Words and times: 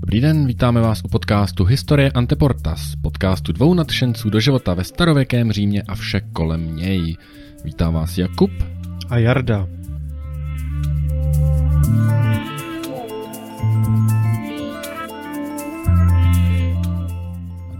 Dobrý 0.00 0.20
den, 0.20 0.46
vítáme 0.46 0.80
vás 0.80 1.02
u 1.04 1.08
podcastu 1.08 1.64
Historie 1.64 2.10
Anteportas, 2.10 2.96
podcastu 3.02 3.52
dvou 3.52 3.74
nadšenců 3.74 4.30
do 4.30 4.40
života 4.40 4.74
ve 4.74 4.84
starověkém 4.84 5.52
Římě 5.52 5.82
a 5.82 5.94
vše 5.94 6.20
kolem 6.20 6.76
něj. 6.76 7.16
Vítá 7.64 7.90
vás 7.90 8.18
Jakub 8.18 8.50
a 9.08 9.18
Jarda. 9.18 9.68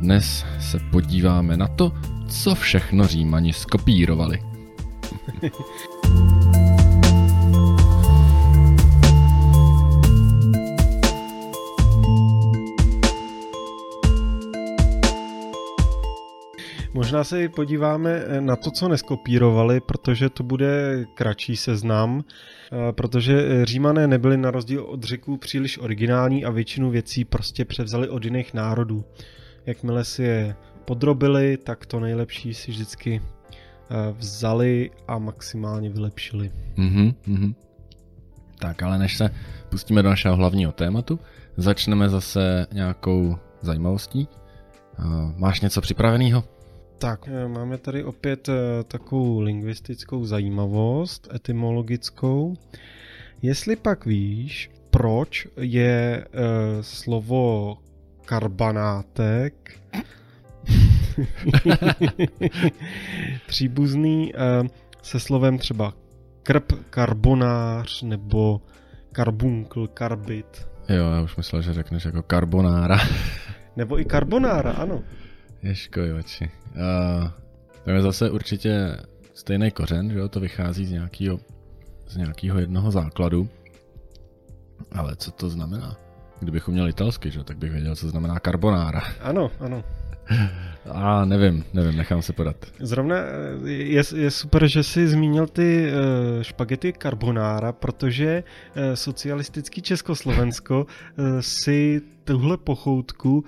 Dnes 0.00 0.44
se 0.60 0.78
podíváme 0.90 1.56
na 1.56 1.68
to, 1.68 1.92
co 2.28 2.54
všechno 2.54 3.06
Římani 3.06 3.52
skopírovali. 3.52 4.38
Možná 17.06 17.24
se 17.24 17.48
podíváme 17.48 18.24
na 18.40 18.56
to, 18.56 18.70
co 18.70 18.88
neskopírovali, 18.88 19.80
protože 19.80 20.30
to 20.30 20.42
bude 20.42 21.04
kratší 21.14 21.56
seznam, 21.56 22.24
eh, 22.72 22.92
protože 22.92 23.64
Římané 23.66 24.06
nebyli 24.06 24.36
na 24.36 24.50
rozdíl 24.50 24.82
od 24.82 25.04
řeků 25.04 25.36
příliš 25.36 25.78
originální 25.78 26.44
a 26.44 26.50
většinu 26.50 26.90
věcí 26.90 27.24
prostě 27.24 27.64
převzali 27.64 28.08
od 28.08 28.24
jiných 28.24 28.54
národů. 28.54 29.04
Jakmile 29.66 30.04
si 30.04 30.22
je 30.22 30.56
podrobili, 30.84 31.56
tak 31.56 31.86
to 31.86 32.00
nejlepší 32.00 32.54
si 32.54 32.70
vždycky 32.70 33.20
eh, 33.22 34.14
vzali 34.18 34.90
a 35.08 35.18
maximálně 35.18 35.90
vylepšili. 35.90 36.52
Mm-hmm, 36.76 37.14
mm-hmm. 37.28 37.54
Tak, 38.58 38.82
ale 38.82 38.98
než 38.98 39.16
se 39.16 39.30
pustíme 39.68 40.02
do 40.02 40.08
našeho 40.08 40.36
hlavního 40.36 40.72
tématu, 40.72 41.20
začneme 41.56 42.08
zase 42.08 42.66
nějakou 42.72 43.38
zajímavostí. 43.62 44.28
Máš 45.36 45.60
něco 45.60 45.80
připraveného? 45.80 46.55
Tak, 46.98 47.28
eh, 47.28 47.48
máme 47.48 47.78
tady 47.78 48.04
opět 48.04 48.48
takovou 48.88 49.40
lingvistickou 49.40 50.24
zajímavost, 50.24 51.28
etymologickou. 51.34 52.56
Jestli 53.42 53.76
pak 53.76 54.06
víš, 54.06 54.70
proč 54.90 55.46
je 55.60 56.26
uh, 56.26 56.40
slovo 56.80 57.78
karbanátek 58.24 59.80
příbuzný 63.46 64.32
uh, 64.34 64.66
se 65.02 65.20
slovem 65.20 65.58
třeba 65.58 65.92
krb, 66.42 66.72
karbonář 66.90 68.02
nebo 68.02 68.60
karbunkl, 69.12 69.86
karbit. 69.86 70.66
Jo, 70.88 71.10
já 71.10 71.22
už 71.22 71.36
myslel, 71.36 71.62
že 71.62 71.72
řekneš 71.72 72.04
jako 72.04 72.22
karbonára. 72.22 72.98
nebo 73.76 74.00
i 74.00 74.04
karbonára, 74.04 74.72
ano. 74.72 75.02
Ješkojoči. 75.62 76.50
Uh, 76.74 77.30
to 77.84 77.90
je 77.90 78.02
zase 78.02 78.30
určitě 78.30 78.96
stejný 79.34 79.70
kořen, 79.70 80.10
že 80.10 80.18
jo, 80.18 80.28
to 80.28 80.40
vychází 80.40 80.86
z 80.86 80.90
nějakého 80.90 81.38
z 82.06 82.16
nějakého 82.16 82.58
jednoho 82.58 82.90
základu. 82.90 83.48
Ale 84.92 85.16
co 85.16 85.30
to 85.30 85.50
znamená? 85.50 85.96
Kdybychom 86.40 86.74
měli 86.74 86.90
italsky, 86.90 87.30
že? 87.30 87.44
tak 87.44 87.58
bych 87.58 87.72
věděl, 87.72 87.96
co 87.96 88.08
znamená 88.08 88.40
carbonara. 88.44 89.02
Ano, 89.20 89.50
ano. 89.60 89.84
A 90.90 91.24
nevím, 91.24 91.64
nevím, 91.74 91.96
nechám 91.96 92.22
se 92.22 92.32
podat. 92.32 92.56
Zrovna 92.80 93.16
eh, 93.16 93.70
je, 93.70 94.02
je 94.14 94.30
super, 94.30 94.66
že 94.66 94.82
jsi 94.82 95.08
zmínil 95.08 95.46
ty 95.46 95.86
uh, 95.86 96.42
špagety 96.42 96.92
carbonara, 97.02 97.72
protože 97.72 98.42
uh, 98.42 98.82
socialistický 98.94 99.82
Československo 99.82 100.86
si 101.40 102.02
tuhle 102.24 102.56
pochoutku 102.56 103.44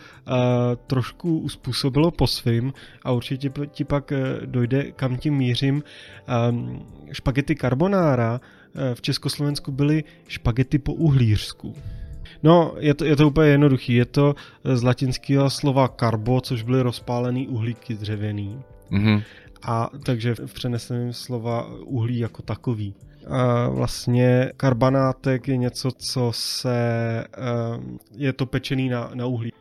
trošku 0.86 1.38
uspůsobilo 1.38 2.10
po 2.10 2.26
svým 2.26 2.72
a 3.02 3.12
určitě 3.12 3.50
ti 3.70 3.84
pak 3.84 4.12
dojde, 4.44 4.92
kam 4.92 5.16
tím 5.16 5.34
mířím. 5.34 5.82
Um, 6.50 6.86
špagety 7.12 7.56
carbonara 7.56 8.40
v 8.94 9.02
Československu 9.02 9.72
byly 9.72 10.04
špagety 10.28 10.78
po 10.78 10.92
uhlířsku. 10.92 11.74
No, 12.42 12.74
je 12.78 12.94
to, 12.94 13.04
je 13.04 13.16
to 13.16 13.26
úplně 13.28 13.48
jednoduchý. 13.48 13.94
Je 13.94 14.04
to 14.04 14.34
z 14.64 14.82
latinského 14.82 15.50
slova 15.50 15.88
karbo, 15.88 16.40
což 16.40 16.62
byly 16.62 16.82
rozpálený 16.82 17.48
uhlíky 17.48 17.94
dřevěný. 17.94 18.62
Mm-hmm. 18.90 19.22
A 19.62 19.90
takže 20.04 20.34
v 20.34 20.54
přeneseném 20.54 21.12
slova 21.12 21.66
uhlí 21.84 22.18
jako 22.18 22.42
takový. 22.42 22.94
A 23.26 23.68
vlastně 23.68 24.52
karbanátek 24.56 25.48
je 25.48 25.56
něco, 25.56 25.90
co 25.90 26.30
se... 26.34 26.78
Je 28.16 28.32
to 28.32 28.46
pečený 28.46 28.88
na, 28.88 29.10
na 29.14 29.26
uhlí. 29.26 29.52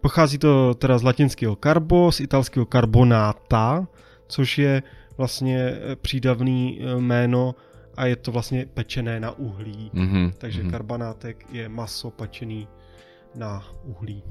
Pochází 0.00 0.38
to 0.38 0.74
teda 0.74 0.98
z 0.98 1.02
latinského 1.02 1.56
carbo, 1.62 2.12
z 2.12 2.20
italského 2.20 2.66
carbonata, 2.72 3.86
což 4.28 4.58
je 4.58 4.82
vlastně 5.16 5.74
přídavný 6.02 6.80
e, 6.80 7.00
jméno 7.00 7.54
a 7.96 8.06
je 8.06 8.16
to 8.16 8.32
vlastně 8.32 8.66
pečené 8.66 9.20
na 9.20 9.30
uhlí. 9.30 9.90
Mm-hmm, 9.94 10.32
Takže 10.38 10.62
mm-hmm. 10.62 10.70
karbanátek 10.70 11.46
je 11.52 11.68
maso 11.68 12.10
pečený 12.10 12.68
na 13.34 13.64
uhlí. 13.84 14.22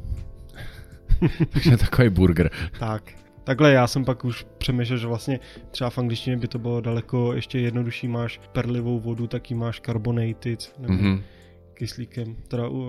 Takže 1.54 1.78
takový 1.78 2.10
burger. 2.10 2.52
tak. 2.80 3.14
Takhle 3.44 3.72
já 3.72 3.88
jsem 3.88 4.06
pak 4.06 4.26
už 4.26 4.46
přemýšlel, 4.58 4.98
že 4.98 5.08
vlastně 5.08 5.40
třeba 5.72 5.90
v 5.90 5.98
angličtině 5.98 6.38
by 6.38 6.48
to 6.48 6.60
bylo 6.60 6.82
daleko 6.82 7.34
ještě 7.34 7.60
jednodušší. 7.60 8.08
Máš 8.08 8.42
perlivou 8.52 9.00
vodu, 9.00 9.28
taky 9.28 9.56
máš 9.56 9.82
carbonated, 9.86 10.74
nebo 10.80 10.94
mm-hmm. 10.94 11.22
kyslíkem, 11.74 12.36
teda 12.48 12.68
uh, 12.68 12.80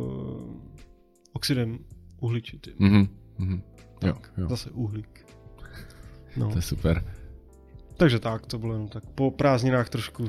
oxidem 1.32 1.78
uhličitým. 2.20 2.74
Mm-hmm. 2.74 3.08
Mm-hmm. 3.40 3.62
Tak, 3.98 4.32
jo, 4.36 4.42
jo. 4.42 4.48
Zase 4.48 4.70
uhlík. 4.70 5.26
No. 6.36 6.50
To 6.50 6.58
je 6.58 6.62
super. 6.62 7.04
Takže 7.96 8.18
tak, 8.18 8.46
to 8.46 8.58
bylo 8.58 8.72
jenom 8.72 8.88
tak 8.88 9.04
po 9.14 9.30
prázdninách 9.30 9.88
trošku 9.88 10.28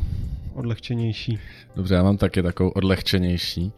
odlehčenější. 0.54 1.40
Dobře, 1.76 1.96
já 1.96 2.04
mám 2.04 2.18
taky 2.18 2.44
takovou 2.44 2.70
odlehčenější. 2.70 3.72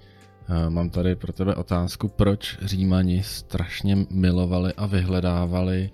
Uh, 0.50 0.70
mám 0.70 0.90
tady 0.90 1.16
pro 1.16 1.34
tebe 1.34 1.56
otázku, 1.56 2.08
proč 2.08 2.58
Římani 2.62 3.24
strašně 3.24 3.98
milovali 4.10 4.74
a 4.74 4.86
vyhledávali 4.86 5.90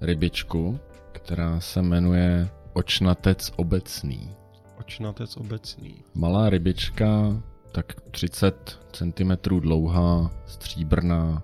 rybičku, 0.00 0.78
která 1.12 1.60
se 1.60 1.82
jmenuje 1.82 2.48
očnatec 2.72 3.52
obecný. 3.56 4.30
Očnatec 4.78 5.36
obecný. 5.36 5.94
Malá 6.14 6.50
rybička, 6.50 7.42
tak 7.72 8.00
30 8.10 8.78
cm 8.92 9.32
dlouhá, 9.60 10.30
stříbrná, 10.46 11.42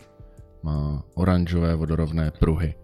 má 0.62 1.02
oranžové 1.14 1.74
vodorovné 1.74 2.30
pruhy. 2.30 2.74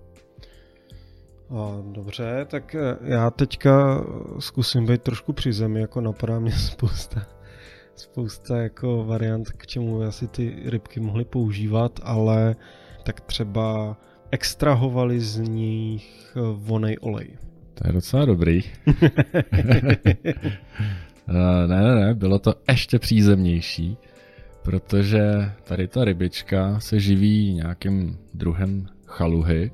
Dobře, 1.92 2.46
tak 2.50 2.74
eh, 2.74 2.96
já 3.02 3.30
teďka 3.30 4.04
zkusím 4.38 4.86
být 4.86 5.02
trošku 5.02 5.32
při 5.32 5.52
zemi, 5.52 5.80
jako 5.80 6.00
napadá 6.00 6.38
mě 6.38 6.52
spousta, 6.72 7.26
spousta 7.94 8.56
jako 8.56 9.04
variant, 9.04 9.50
k 9.50 9.66
čemu 9.66 10.02
asi 10.02 10.28
ty 10.28 10.56
rybky 10.64 11.00
mohly 11.00 11.24
používat, 11.24 12.00
ale 12.02 12.56
tak 13.04 13.20
třeba 13.20 13.96
extrahovali 14.30 15.20
z 15.20 15.38
nich 15.38 16.36
eh, 16.36 16.40
vonej 16.54 16.96
olej. 17.00 17.38
To 17.74 17.86
je 17.86 17.92
docela 17.92 18.24
dobrý. 18.24 18.60
Eh, 21.32 21.66
ne, 21.66 21.82
ne, 21.82 21.94
ne, 21.94 22.14
bylo 22.14 22.38
to 22.38 22.54
ještě 22.68 22.98
přízemnější, 22.98 23.96
protože 24.62 25.52
tady 25.64 25.88
ta 25.88 26.04
rybička 26.04 26.80
se 26.80 27.00
živí 27.00 27.54
nějakým 27.54 28.18
druhem 28.34 28.86
chaluhy 29.06 29.70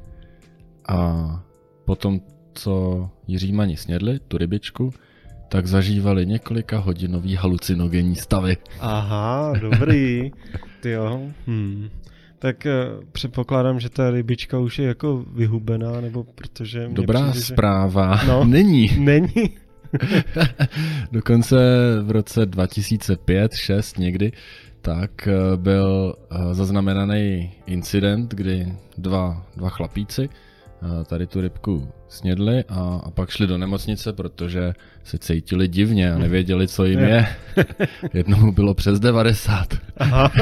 a 0.89 1.46
Potom, 1.87 2.21
co 2.53 3.09
Jiřímani 3.27 3.77
snědli, 3.77 4.19
tu 4.29 4.39
rybičku, 4.39 4.93
tak 5.49 5.67
zažívali 5.67 6.27
několika 6.27 6.79
hodinový 6.79 7.35
halucinogenní 7.35 8.17
stavy. 8.17 8.57
Aha, 8.81 9.53
dobrý. 9.61 10.31
Ty 10.81 10.91
jo. 10.91 11.23
Hmm. 11.47 11.89
Tak 12.39 12.67
uh, 12.67 13.05
předpokládám, 13.13 13.81
že 13.81 13.91
ta 13.91 14.11
rybička 14.11 14.59
už 14.59 14.79
je 14.79 14.87
jako 14.87 15.25
vyhubená, 15.33 16.01
nebo 16.01 16.25
protože... 16.25 16.89
Dobrá 16.93 17.31
přijde, 17.31 17.47
zpráva. 17.47 18.17
Že... 18.17 18.29
No, 18.29 18.45
není. 18.55 18.91
Není. 18.99 19.51
Dokonce 21.13 21.57
v 22.03 22.11
roce 22.11 22.51
2005-6 22.51 24.01
někdy 24.01 24.33
tak 24.87 25.29
eh, 25.29 25.57
byl 25.57 26.15
eh, 26.31 26.55
zaznamenaný 26.55 27.53
incident, 27.67 28.35
kdy 28.35 28.73
dva, 28.99 29.47
dva 29.57 29.71
chlapíci 29.71 30.29
tady 31.05 31.27
tu 31.27 31.41
rybku 31.41 31.89
snědli 32.09 32.65
a, 32.69 33.01
a 33.05 33.11
pak 33.11 33.31
šli 33.31 33.47
do 33.47 33.59
nemocnice, 33.59 34.13
protože 34.13 34.73
se 35.05 35.19
cítili 35.19 35.69
divně 35.69 36.13
a 36.13 36.19
nevěděli, 36.19 36.69
co 36.69 36.85
jim 36.85 37.01
je. 37.05 37.27
Jednomu 38.15 38.53
bylo 38.53 38.75
přes 38.75 39.01
90. 39.01 39.75
Aha. 39.97 40.33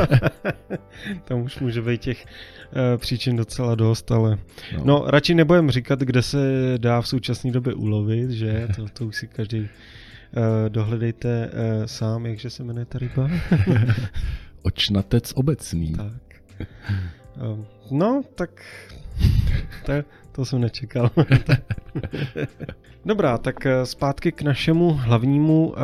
Tam 1.24 1.40
už 1.40 1.58
může 1.58 1.82
být 1.82 2.00
těch 2.00 2.26
uh, 2.26 2.98
příčin 2.98 3.36
docela 3.36 3.74
dost, 3.74 4.12
ale 4.12 4.38
no. 4.72 4.84
no 4.84 5.04
radši 5.06 5.34
nebudem 5.34 5.70
říkat, 5.70 6.00
kde 6.00 6.22
se 6.22 6.38
dá 6.76 7.00
v 7.00 7.08
současné 7.08 7.50
době 7.50 7.74
ulovit, 7.74 8.30
že? 8.30 8.68
To, 8.76 8.88
to 8.88 9.06
už 9.06 9.16
si 9.16 9.28
každý 9.28 9.60
uh, 9.60 9.66
dohledejte 10.68 11.50
uh, 11.50 11.84
sám, 11.84 12.26
jakže 12.26 12.50
se 12.50 12.64
jmenuje 12.64 12.84
ta 12.84 12.98
ryba. 12.98 13.30
Očnatec 14.62 15.32
obecný. 15.34 15.92
Tak. 15.92 16.66
Um, 17.42 17.66
no, 17.90 18.22
tak 18.34 18.50
to, 19.86 19.92
to 20.32 20.44
jsem 20.44 20.60
nečekal. 20.60 21.10
Dobrá, 23.04 23.38
tak 23.38 23.66
eh, 23.66 23.86
zpátky 23.86 24.32
k 24.32 24.42
našemu 24.42 24.92
hlavnímu 24.92 25.68
uh, 25.68 25.74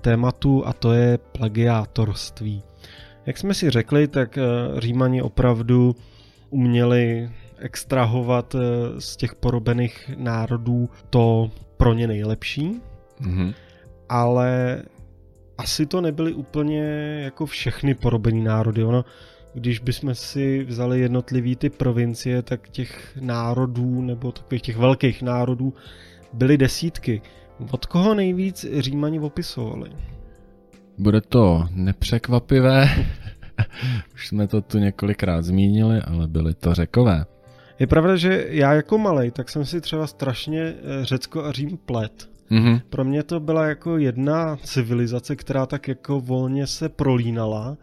tématu 0.00 0.66
a 0.66 0.72
to 0.72 0.92
je 0.92 1.18
plagiátorství. 1.18 2.62
Jak 3.26 3.38
jsme 3.38 3.54
si 3.54 3.70
řekli, 3.70 4.08
tak 4.08 4.38
uh, 4.38 4.78
Římani 4.80 5.22
opravdu 5.22 5.96
uměli 6.50 7.30
extrahovat 7.58 8.54
uh, 8.54 8.60
z 8.98 9.16
těch 9.16 9.34
porobených 9.34 10.10
národů 10.16 10.90
to 11.10 11.50
pro 11.76 11.94
ně 11.94 12.06
nejlepší, 12.06 12.80
mm-hmm. 13.20 13.54
ale 14.08 14.82
asi 15.58 15.86
to 15.86 16.00
nebyly 16.00 16.32
úplně 16.32 16.82
jako 17.24 17.46
všechny 17.46 17.94
porobený 17.94 18.44
národy. 18.44 18.84
Ono 18.84 19.04
když 19.58 19.78
bychom 19.78 20.14
si 20.14 20.64
vzali 20.64 21.00
jednotlivý 21.00 21.56
ty 21.56 21.70
provincie, 21.70 22.42
tak 22.42 22.68
těch 22.68 23.16
národů 23.20 24.02
nebo 24.02 24.32
takových 24.32 24.62
těch 24.62 24.76
velkých 24.76 25.22
národů 25.22 25.74
byly 26.32 26.58
desítky. 26.58 27.22
Od 27.70 27.86
koho 27.86 28.14
nejvíc 28.14 28.66
Římani 28.78 29.20
opisovali? 29.20 29.90
Bude 30.98 31.20
to 31.20 31.68
nepřekvapivé. 31.70 32.88
Už 34.14 34.28
jsme 34.28 34.46
to 34.46 34.60
tu 34.60 34.78
několikrát 34.78 35.42
zmínili, 35.42 36.00
ale 36.00 36.28
byly 36.28 36.54
to 36.54 36.74
řekové. 36.74 37.26
Je 37.78 37.86
pravda, 37.86 38.16
že 38.16 38.46
já 38.48 38.72
jako 38.72 38.98
malej, 38.98 39.30
tak 39.30 39.48
jsem 39.48 39.64
si 39.64 39.80
třeba 39.80 40.06
strašně 40.06 40.62
eh, 40.62 40.74
Řecko 41.04 41.44
a 41.44 41.52
Řím 41.52 41.78
plet. 41.86 42.28
Mm-hmm. 42.50 42.80
Pro 42.90 43.04
mě 43.04 43.22
to 43.22 43.40
byla 43.40 43.66
jako 43.66 43.98
jedna 43.98 44.56
civilizace, 44.56 45.36
která 45.36 45.66
tak 45.66 45.88
jako 45.88 46.20
volně 46.20 46.66
se 46.66 46.88
prolínala 46.88 47.76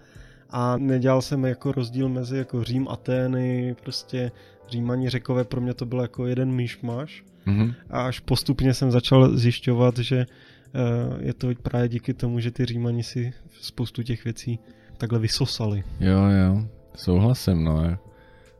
a 0.58 0.78
nedělal 0.78 1.22
jsem 1.22 1.46
jako 1.46 1.72
rozdíl 1.72 2.10
mezi 2.10 2.38
jako 2.38 2.64
Řím, 2.64 2.88
Atény, 2.88 3.76
prostě 3.84 4.32
Římani, 4.70 5.10
Řekové, 5.10 5.44
pro 5.44 5.62
mě 5.62 5.74
to 5.74 5.86
byl 5.86 6.00
jako 6.00 6.28
jeden 6.28 6.52
myšmaš. 6.52 7.24
Mm-hmm. 7.48 7.74
A 7.90 8.06
až 8.06 8.20
postupně 8.20 8.74
jsem 8.74 8.92
začal 8.92 9.38
zjišťovat, 9.38 9.98
že 9.98 10.26
uh, 10.26 11.22
je 11.22 11.34
to 11.34 11.48
právě 11.62 11.90
díky 11.90 12.14
tomu, 12.14 12.40
že 12.40 12.52
ty 12.52 12.66
Římani 12.66 13.04
si 13.04 13.34
spoustu 13.62 14.04
těch 14.04 14.24
věcí 14.24 14.60
takhle 14.98 15.20
vysosali. 15.20 15.84
Jo, 16.00 16.20
jo, 16.20 16.68
souhlasím, 16.96 17.64
no. 17.64 17.98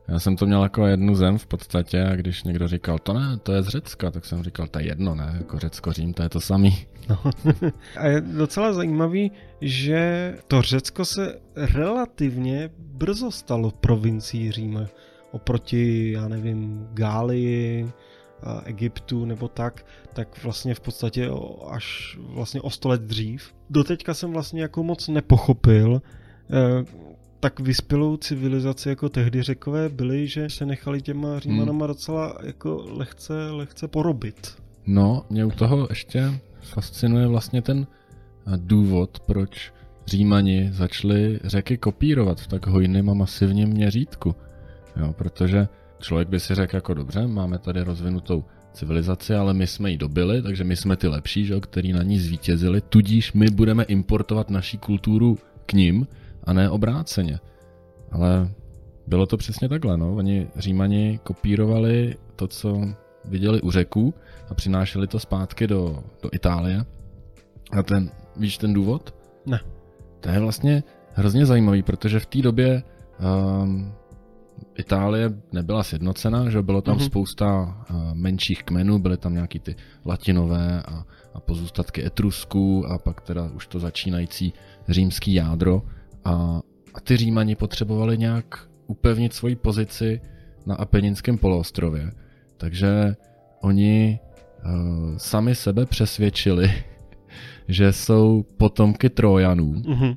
Já 0.08 0.18
jsem 0.18 0.36
to 0.36 0.46
měl 0.46 0.62
jako 0.62 0.86
jednu 0.86 1.14
zem 1.14 1.38
v 1.38 1.46
podstatě 1.46 2.04
a 2.04 2.16
když 2.16 2.42
někdo 2.42 2.68
říkal, 2.68 2.98
to 2.98 3.12
ne, 3.12 3.38
to 3.42 3.52
je 3.52 3.62
z 3.62 3.68
Řecka, 3.68 4.10
tak 4.10 4.24
jsem 4.24 4.42
říkal, 4.42 4.66
to 4.66 4.78
je 4.78 4.86
jedno, 4.86 5.14
ne, 5.14 5.34
jako 5.38 5.58
Řecko, 5.58 5.92
Řím, 5.92 6.14
to 6.14 6.22
je 6.22 6.28
to 6.28 6.40
samý. 6.40 6.86
No. 7.08 7.18
a 7.98 8.06
je 8.06 8.20
docela 8.20 8.72
zajímavý, 8.72 9.32
že 9.60 10.34
to 10.48 10.62
Řecko 10.62 11.04
se 11.04 11.38
relativně 11.56 12.70
brzo 12.78 13.30
stalo 13.30 13.70
provincií 13.70 14.52
Říma 14.52 14.86
oproti, 15.30 16.12
já 16.12 16.28
nevím, 16.28 16.88
Gálii, 16.94 17.92
Egyptu 18.64 19.24
nebo 19.24 19.48
tak, 19.48 19.86
tak 20.12 20.44
vlastně 20.44 20.74
v 20.74 20.80
podstatě 20.80 21.30
až 21.70 22.18
vlastně 22.20 22.60
o 22.60 22.70
sto 22.70 22.88
let 22.88 23.00
dřív. 23.00 23.54
Doteďka 23.70 24.14
jsem 24.14 24.32
vlastně 24.32 24.62
jako 24.62 24.82
moc 24.82 25.08
nepochopil, 25.08 26.02
eh, 26.50 26.84
tak 27.46 27.60
vyspělou 27.60 28.16
civilizaci 28.16 28.88
jako 28.88 29.08
tehdy 29.08 29.42
řekové 29.42 29.88
byli, 29.88 30.26
že 30.26 30.50
se 30.50 30.66
nechali 30.66 31.02
těma 31.02 31.38
Římanama 31.38 31.84
hmm. 31.84 31.94
docela 31.94 32.38
jako 32.42 32.86
lehce, 32.90 33.50
lehce 33.50 33.88
porobit. 33.88 34.54
No, 34.86 35.26
mě 35.30 35.44
u 35.44 35.50
toho 35.50 35.86
ještě 35.90 36.40
fascinuje 36.60 37.26
vlastně 37.26 37.62
ten 37.62 37.86
důvod, 38.56 39.20
proč 39.20 39.72
Římani 40.06 40.68
začali 40.72 41.40
řeky 41.44 41.76
kopírovat 41.76 42.40
v 42.40 42.46
tak 42.46 42.66
hojném 42.66 43.10
a 43.10 43.14
masivním 43.14 43.68
měřítku. 43.68 44.34
Jo, 44.96 45.12
protože 45.12 45.68
člověk 45.98 46.28
by 46.28 46.40
si 46.40 46.54
řekl 46.54 46.76
jako 46.76 46.94
dobře, 46.94 47.26
máme 47.26 47.58
tady 47.58 47.82
rozvinutou 47.82 48.44
civilizaci, 48.72 49.34
ale 49.34 49.54
my 49.54 49.66
jsme 49.66 49.90
ji 49.90 49.96
dobili, 49.96 50.42
takže 50.42 50.64
my 50.64 50.76
jsme 50.76 50.96
ty 50.96 51.08
lepší, 51.08 51.44
že, 51.44 51.60
který 51.60 51.92
na 51.92 52.02
ní 52.02 52.18
zvítězili, 52.18 52.80
tudíž 52.80 53.32
my 53.32 53.50
budeme 53.50 53.84
importovat 53.84 54.50
naší 54.50 54.78
kulturu 54.78 55.38
k 55.66 55.72
ním, 55.72 56.06
a 56.46 56.52
ne 56.52 56.70
obráceně. 56.70 57.38
Ale 58.12 58.50
bylo 59.06 59.26
to 59.26 59.36
přesně 59.36 59.68
takhle, 59.68 59.96
no. 59.96 60.14
Oni 60.14 60.48
Římani 60.56 61.20
kopírovali 61.22 62.16
to, 62.36 62.48
co 62.48 62.80
viděli 63.24 63.62
u 63.62 63.70
řeků 63.70 64.14
a 64.48 64.54
přinášeli 64.54 65.06
to 65.06 65.18
zpátky 65.18 65.66
do, 65.66 66.04
do 66.22 66.28
Itálie. 66.32 66.84
A 67.72 67.82
ten, 67.82 68.10
víš 68.36 68.58
ten 68.58 68.72
důvod? 68.72 69.14
Ne. 69.46 69.60
To 70.20 70.28
je 70.28 70.40
vlastně 70.40 70.82
hrozně 71.12 71.46
zajímavý, 71.46 71.82
protože 71.82 72.20
v 72.20 72.26
té 72.26 72.42
době 72.42 72.82
um, 73.62 73.92
Itálie 74.78 75.32
nebyla 75.52 75.82
sjednocena, 75.82 76.50
že 76.50 76.62
bylo 76.62 76.82
tam 76.82 76.96
mm-hmm. 76.96 77.06
spousta 77.06 77.76
uh, 77.90 78.14
menších 78.14 78.62
kmenů, 78.62 78.98
byly 78.98 79.16
tam 79.16 79.34
nějaký 79.34 79.58
ty 79.58 79.76
latinové 80.04 80.82
a, 80.82 81.04
a 81.34 81.40
pozůstatky 81.40 82.06
etrusků 82.06 82.86
a 82.86 82.98
pak 82.98 83.20
teda 83.20 83.50
už 83.54 83.66
to 83.66 83.80
začínající 83.80 84.52
římský 84.88 85.34
jádro. 85.34 85.82
A, 86.26 86.60
a 86.94 87.00
ty 87.00 87.16
Římani 87.16 87.54
potřebovali 87.56 88.18
nějak 88.18 88.68
upevnit 88.86 89.34
svoji 89.34 89.56
pozici 89.56 90.20
na 90.66 90.74
Apeninském 90.74 91.38
poloostrově. 91.38 92.12
Takže 92.56 93.16
oni 93.60 94.18
uh, 94.64 95.16
sami 95.16 95.54
sebe 95.54 95.86
přesvědčili, 95.86 96.72
že 97.68 97.92
jsou 97.92 98.44
potomky 98.56 99.10
Trojanů 99.10 99.72
mm-hmm. 99.72 100.16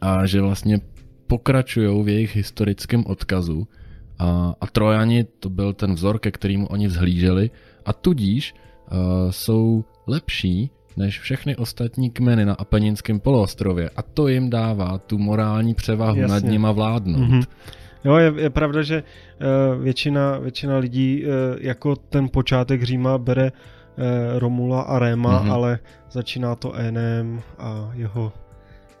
a 0.00 0.26
že 0.26 0.40
vlastně 0.40 0.80
pokračují 1.26 2.04
v 2.04 2.08
jejich 2.08 2.36
historickém 2.36 3.04
odkazu. 3.06 3.68
A, 4.18 4.54
a 4.60 4.66
Trojani 4.66 5.24
to 5.24 5.50
byl 5.50 5.72
ten 5.72 5.94
vzor, 5.94 6.18
ke 6.18 6.30
kterému 6.30 6.66
oni 6.66 6.86
vzhlíželi 6.86 7.50
a 7.84 7.92
tudíž 7.92 8.54
uh, 8.54 9.30
jsou 9.30 9.84
lepší 10.06 10.70
než 10.96 11.20
všechny 11.20 11.56
ostatní 11.56 12.10
kmeny 12.10 12.44
na 12.44 12.54
Apeninském 12.54 13.20
poloostrově 13.20 13.90
a 13.96 14.02
to 14.02 14.28
jim 14.28 14.50
dává 14.50 14.98
tu 14.98 15.18
morální 15.18 15.74
převahu 15.74 16.18
Jasně. 16.18 16.34
nad 16.34 16.44
nima 16.44 16.72
vládnout. 16.72 17.28
Mm-hmm. 17.28 17.44
Jo, 18.04 18.16
je, 18.16 18.32
je 18.36 18.50
pravda, 18.50 18.82
že 18.82 19.02
uh, 19.02 19.82
většina, 19.82 20.38
většina 20.38 20.76
lidí 20.78 21.24
uh, 21.24 21.30
jako 21.60 21.96
ten 21.96 22.28
počátek 22.28 22.82
Říma 22.82 23.18
bere 23.18 23.52
uh, 23.52 24.38
Romula 24.38 24.82
a 24.82 24.98
Réma, 24.98 25.44
mm-hmm. 25.44 25.52
ale 25.52 25.78
začíná 26.10 26.54
to 26.54 26.74
Enem 26.74 27.42
a 27.58 27.90
jeho 27.94 28.32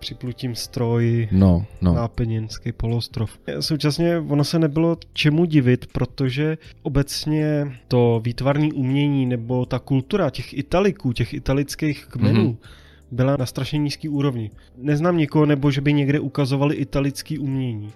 připlutím 0.06 0.54
stroji 0.54 1.28
no, 1.32 1.66
no. 1.80 1.94
na 1.94 2.08
Peninský 2.08 2.72
polostrov. 2.72 3.38
Současně 3.60 4.18
ono 4.18 4.44
se 4.44 4.58
nebylo 4.58 4.96
čemu 5.12 5.44
divit, 5.44 5.86
protože 5.92 6.58
obecně 6.82 7.72
to 7.88 8.20
výtvarné 8.24 8.68
umění 8.74 9.26
nebo 9.26 9.66
ta 9.66 9.78
kultura 9.78 10.30
těch 10.30 10.54
Italiků, 10.54 11.12
těch 11.12 11.34
italických 11.34 12.06
kmenů, 12.06 12.44
mm-hmm 12.44 12.86
byla 13.10 13.36
na 13.36 13.46
strašně 13.46 13.78
nízký 13.78 14.08
úrovni. 14.08 14.50
Neznám 14.76 15.16
nikoho, 15.16 15.46
nebo 15.46 15.70
že 15.70 15.80
by 15.80 15.92
někde 15.92 16.20
ukazovali 16.20 16.74
italický 16.74 17.38
umění. 17.38 17.92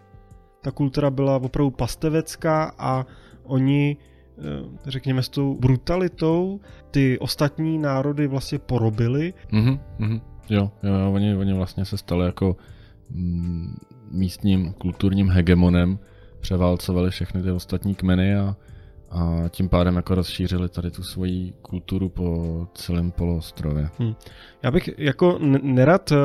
Ta 0.63 0.71
kultura 0.71 1.11
byla 1.11 1.37
opravdu 1.37 1.71
pastevecká 1.71 2.75
a 2.79 3.07
oni, 3.43 3.97
eh, 4.39 4.43
řekněme 4.87 5.23
s 5.23 5.29
tou 5.29 5.55
brutalitou, 5.55 6.61
ty 6.91 7.19
ostatní 7.19 7.79
národy 7.79 8.27
vlastně 8.27 8.59
porobili. 8.59 9.35
Mm-hmm. 9.53 10.21
Jo, 10.51 10.71
jo 10.83 11.13
oni, 11.13 11.37
oni 11.37 11.53
vlastně 11.53 11.85
se 11.85 11.99
stali 11.99 12.27
jako 12.27 12.57
mm, 13.11 13.77
místním 14.11 14.73
kulturním 14.73 15.31
hegemonem, 15.31 15.99
převálcovali 16.41 17.11
všechny 17.11 17.43
ty 17.43 17.51
ostatní 17.51 17.95
kmeny 17.95 18.37
a, 18.37 18.57
a 19.11 19.49
tím 19.49 19.69
pádem 19.69 19.97
jako 19.97 20.15
rozšířili 20.15 20.69
tady 20.69 20.91
tu 20.91 21.03
svoji 21.03 21.53
kulturu 21.63 22.09
po 22.09 22.67
celém 22.75 23.11
poloostrově. 23.11 23.89
Hmm. 23.99 24.15
Já 24.63 24.71
bych 24.71 24.91
jako 24.99 25.39
nerad 25.63 26.11
uh, 26.11 26.19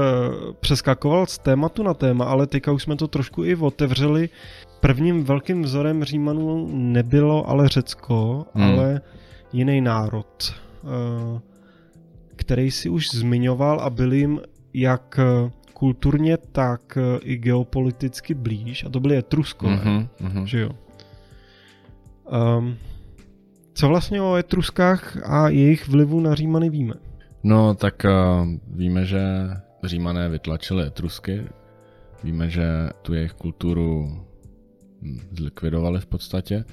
přeskakoval 0.60 1.25
z 1.25 1.38
tématu 1.38 1.84
na 1.84 1.94
téma, 1.94 2.25
ale 2.25 2.48
teďka 2.48 2.72
už 2.72 2.84
jsme 2.84 2.96
to 2.96 3.08
trošku 3.08 3.44
i 3.44 3.55
otevřeli. 3.55 4.29
Prvním 4.79 5.24
velkým 5.24 5.62
vzorem 5.62 6.03
Římanů 6.03 6.70
nebylo 6.72 7.50
ale 7.50 7.67
Řecko, 7.67 8.46
hmm. 8.53 8.65
ale 8.65 9.01
jiný 9.53 9.82
národ. 9.82 10.53
Uh, 10.84 11.39
který 12.45 12.71
si 12.71 12.89
už 12.89 13.09
zmiňoval 13.09 13.79
a 13.79 13.89
byl 13.89 14.13
jim 14.13 14.41
jak 14.73 15.19
eh, 15.19 15.51
kulturně, 15.73 16.37
tak 16.37 16.97
eh, 16.97 17.19
i 17.23 17.37
geopoliticky 17.37 18.33
blíž 18.33 18.83
a 18.83 18.89
to 18.89 18.99
byly 18.99 19.17
Etruskové, 19.17 19.75
mm-hmm, 19.75 20.07
mm-hmm. 20.21 20.43
že 20.43 20.59
jo. 20.59 20.69
Um, 22.57 22.77
Co 23.73 23.87
vlastně 23.87 24.21
o 24.21 24.35
Etruskách 24.35 25.17
a 25.29 25.49
jejich 25.49 25.87
vlivu 25.87 26.19
na 26.19 26.35
Římany 26.35 26.69
víme? 26.69 26.93
No, 27.43 27.75
tak 27.75 28.05
uh, 28.05 28.47
víme, 28.67 29.05
že 29.05 29.21
Římané 29.83 30.29
vytlačili 30.29 30.83
Etrusky, 30.83 31.43
víme, 32.23 32.49
že 32.49 32.89
tu 33.01 33.13
jejich 33.13 33.33
kulturu 33.33 34.23
hm, 35.01 35.19
zlikvidovali 35.31 35.99
v 35.99 36.05
podstatě 36.05 36.65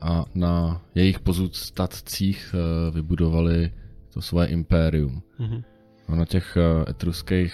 a 0.00 0.24
na 0.34 0.82
jejich 0.94 1.20
pozůstatcích 1.20 2.54
vybudovali 2.90 3.72
to 4.16 4.24
svoje 4.24 4.48
impérium. 4.48 5.20
Mm-hmm. 5.36 5.62
No, 6.08 6.16
na 6.16 6.24
těch 6.24 6.56
uh, 6.56 6.88
etruských 6.88 7.52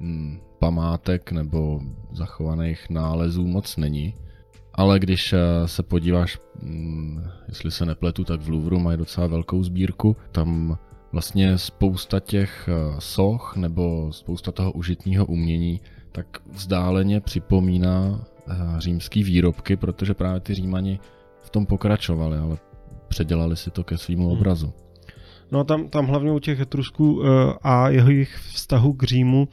hm, 0.00 0.40
památek 0.58 1.32
nebo 1.32 1.80
zachovaných 2.12 2.90
nálezů 2.90 3.46
moc 3.46 3.76
není. 3.76 4.14
Ale 4.74 4.98
když 4.98 5.34
se 5.66 5.82
podíváš, 5.82 6.38
hm, 6.62 7.24
jestli 7.48 7.70
se 7.70 7.86
nepletu, 7.86 8.24
tak 8.24 8.40
v 8.40 8.48
Louvru 8.48 8.80
mají 8.80 8.98
docela 8.98 9.26
velkou 9.26 9.62
sbírku. 9.62 10.16
Tam 10.32 10.78
vlastně 11.12 11.58
spousta 11.58 12.20
těch 12.20 12.68
eh, 12.68 13.00
soch 13.00 13.56
nebo 13.56 14.12
spousta 14.12 14.52
toho 14.52 14.72
užitního 14.72 15.26
umění 15.26 15.80
tak 16.12 16.26
vzdáleně 16.52 17.20
připomíná 17.20 18.24
eh, 18.48 18.54
římský 18.78 19.22
výrobky, 19.22 19.76
protože 19.76 20.14
právě 20.14 20.40
ty 20.40 20.54
římani 20.54 21.00
v 21.42 21.50
tom 21.50 21.66
pokračovali, 21.66 22.38
ale 22.38 22.56
předělali 23.08 23.56
si 23.56 23.70
to 23.70 23.84
ke 23.84 23.98
svýmu 23.98 24.28
hmm. 24.28 24.32
obrazu. 24.32 24.72
No 25.52 25.60
a 25.60 25.64
tam, 25.64 25.88
tam 25.88 26.06
hlavně 26.06 26.32
u 26.32 26.38
těch 26.38 26.60
Etrusků 26.60 27.22
eh, 27.22 27.54
a 27.62 27.88
jeho 27.88 28.10
jejich 28.10 28.36
vztahu 28.36 28.92
k 28.92 29.02
Římu 29.02 29.48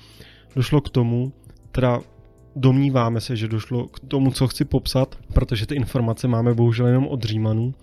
došlo 0.56 0.82
k 0.82 0.89
tomu, 0.89 1.34
teda 1.72 2.00
domníváme 2.56 3.22
se, 3.22 3.36
že 3.36 3.48
došlo 3.48 3.88
k 3.88 4.00
tomu, 4.00 4.32
co 4.32 4.48
chci 4.48 4.65
popsat, 4.65 5.15
protože 5.34 5.65
ty 5.65 5.75
informace 5.75 6.27
máme 6.27 6.53
bohužel 6.53 6.88
jenom 6.88 7.08
od 7.08 7.24
Římanů, 7.24 7.74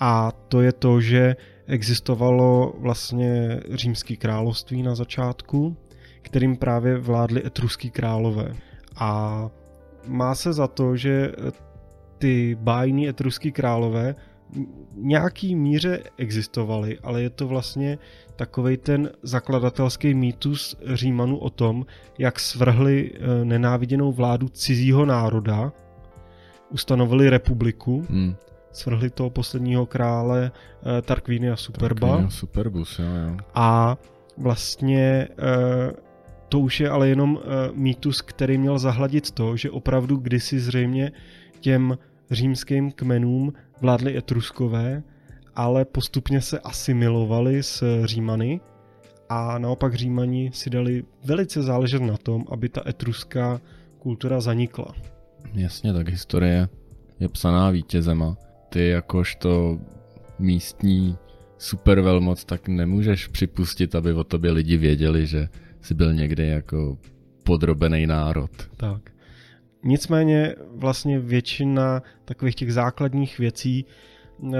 a 0.00 0.32
to 0.48 0.60
je 0.60 0.72
to, 0.72 1.00
že 1.00 1.36
existovalo 1.66 2.74
vlastně 2.78 3.60
římský 3.70 4.16
království 4.16 4.82
na 4.82 4.94
začátku, 4.94 5.76
kterým 6.22 6.56
právě 6.56 6.98
vládli 6.98 7.46
etruský 7.46 7.90
králové. 7.90 8.52
A 8.96 9.50
má 10.06 10.34
se 10.34 10.52
za 10.52 10.66
to, 10.66 10.96
že 10.96 11.32
ty 12.18 12.56
bájní 12.60 13.08
etruský 13.08 13.52
králové 13.52 14.14
nějaký 14.94 15.56
míře 15.56 16.02
existovaly, 16.16 16.98
ale 17.02 17.22
je 17.22 17.30
to 17.30 17.48
vlastně 17.48 17.98
takový 18.36 18.76
ten 18.76 19.10
zakladatelský 19.22 20.14
mýtus 20.14 20.76
Římanů 20.94 21.38
o 21.38 21.50
tom, 21.50 21.86
jak 22.18 22.40
svrhli 22.40 23.12
eh, 23.14 23.44
nenáviděnou 23.44 24.12
vládu 24.12 24.48
cizího 24.48 25.04
národa, 25.04 25.72
ustanovili 26.70 27.30
republiku 27.30 28.06
hmm 28.10 28.34
svrhli 28.72 29.10
toho 29.10 29.30
posledního 29.30 29.86
krále 29.86 30.50
uh, 30.50 30.90
Tarquínia 31.02 31.56
Superba. 31.56 32.08
Tarquínia 32.08 32.30
Superbus, 32.30 32.98
jo, 32.98 33.04
jo. 33.04 33.36
A 33.54 33.96
vlastně 34.36 35.28
uh, 35.30 35.96
to 36.48 36.60
už 36.60 36.80
je 36.80 36.90
ale 36.90 37.08
jenom 37.08 37.38
mýtus, 37.74 38.22
který 38.22 38.58
měl 38.58 38.78
zahladit 38.78 39.30
to, 39.30 39.56
že 39.56 39.70
opravdu 39.70 40.16
kdysi 40.16 40.60
zřejmě 40.60 41.12
těm 41.60 41.98
římským 42.30 42.92
kmenům 42.92 43.52
vládly 43.82 44.16
etruskové, 44.16 45.02
ale 45.54 45.84
postupně 45.84 46.40
se 46.40 46.60
asimilovali 46.60 47.62
s 47.62 48.04
Římany 48.04 48.60
a 49.28 49.58
naopak 49.58 49.94
Římani 49.94 50.50
si 50.54 50.70
dali 50.70 51.04
velice 51.24 51.62
záležet 51.62 52.02
na 52.02 52.16
tom, 52.16 52.44
aby 52.50 52.68
ta 52.68 52.82
etruská 52.88 53.60
kultura 53.98 54.40
zanikla. 54.40 54.94
Jasně, 55.54 55.92
tak 55.92 56.08
historie 56.08 56.68
je 57.20 57.28
psaná 57.28 57.70
vítězema 57.70 58.36
ty 58.68 58.88
jakožto 58.88 59.78
místní 60.38 61.16
supervelmoc, 61.58 62.44
tak 62.44 62.68
nemůžeš 62.68 63.26
připustit, 63.26 63.94
aby 63.94 64.12
o 64.12 64.24
tobě 64.24 64.50
lidi 64.50 64.76
věděli, 64.76 65.26
že 65.26 65.48
jsi 65.80 65.94
byl 65.94 66.14
někde 66.14 66.46
jako 66.46 66.98
podrobený 67.44 68.06
národ. 68.06 68.50
Tak. 68.76 69.11
Nicméně 69.84 70.54
vlastně 70.74 71.18
většina 71.18 72.02
takových 72.24 72.54
těch 72.54 72.72
základních 72.72 73.38
věcí, 73.38 73.84
eh, 74.44 74.56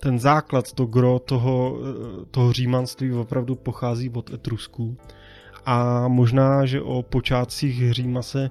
ten 0.00 0.18
základ, 0.18 0.72
to 0.72 0.86
gro 0.86 1.18
toho, 1.18 1.78
eh, 1.80 2.24
toho 2.30 2.52
římanství 2.52 3.12
opravdu 3.12 3.54
pochází 3.54 4.10
od 4.10 4.30
Etrusků. 4.32 4.96
A 5.66 6.08
možná, 6.08 6.66
že 6.66 6.80
o 6.80 7.02
počátcích 7.02 7.92
Říma 7.92 8.22
se 8.22 8.50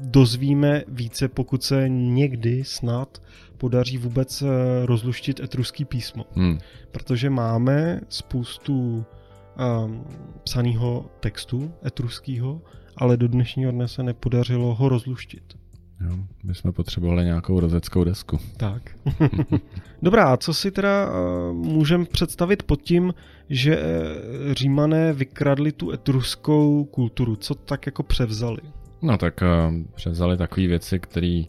dozvíme 0.00 0.84
více, 0.88 1.28
pokud 1.28 1.62
se 1.62 1.88
někdy 1.88 2.64
snad 2.64 3.22
podaří 3.58 3.98
vůbec 3.98 4.42
eh, 4.42 4.46
rozluštit 4.86 5.40
etruský 5.40 5.84
písmo. 5.84 6.26
Hmm. 6.32 6.58
Protože 6.92 7.30
máme 7.30 8.00
spoustu 8.08 9.04
um, 9.84 10.04
psaného 10.44 11.10
textu 11.20 11.72
etruského, 11.86 12.60
ale 13.00 13.16
do 13.16 13.28
dnešního 13.28 13.72
dne 13.72 13.88
se 13.88 14.02
nepodařilo 14.02 14.74
ho 14.74 14.88
rozluštit. 14.88 15.42
Jo, 16.00 16.16
my 16.44 16.54
jsme 16.54 16.72
potřebovali 16.72 17.24
nějakou 17.24 17.60
rozeckou 17.60 18.04
desku. 18.04 18.38
Tak. 18.56 18.82
Dobrá, 20.02 20.36
co 20.36 20.54
si 20.54 20.70
teda 20.70 21.06
uh, 21.06 21.56
můžeme 21.56 22.04
představit 22.04 22.62
pod 22.62 22.82
tím, 22.82 23.14
že 23.50 23.78
uh, 23.78 23.82
římané 24.52 25.12
vykradli 25.12 25.72
tu 25.72 25.92
etruskou 25.92 26.84
kulturu? 26.84 27.36
Co 27.36 27.54
tak 27.54 27.86
jako 27.86 28.02
převzali? 28.02 28.60
No 29.02 29.18
tak 29.18 29.40
uh, 29.42 29.74
převzali 29.94 30.36
takové 30.36 30.66
věci, 30.66 30.98
které 30.98 31.42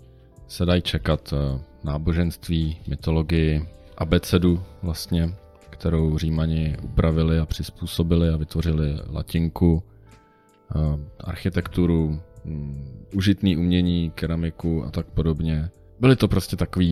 se 0.47 0.65
dají 0.65 0.81
čekat. 0.81 1.33
Náboženství, 1.83 2.77
mytologii, 2.87 3.67
abecedu 3.97 4.63
vlastně, 4.83 5.33
kterou 5.69 6.17
Římani 6.17 6.77
upravili 6.81 7.39
a 7.39 7.45
přizpůsobili 7.45 8.29
a 8.29 8.37
vytvořili 8.37 8.95
latinku, 9.09 9.83
architekturu, 11.19 12.19
mm, 12.45 13.05
užitný 13.15 13.57
umění, 13.57 14.11
keramiku 14.15 14.83
a 14.85 14.91
tak 14.91 15.05
podobně. 15.05 15.69
Byly 15.99 16.15
to 16.15 16.27
prostě 16.27 16.55
takové 16.55 16.85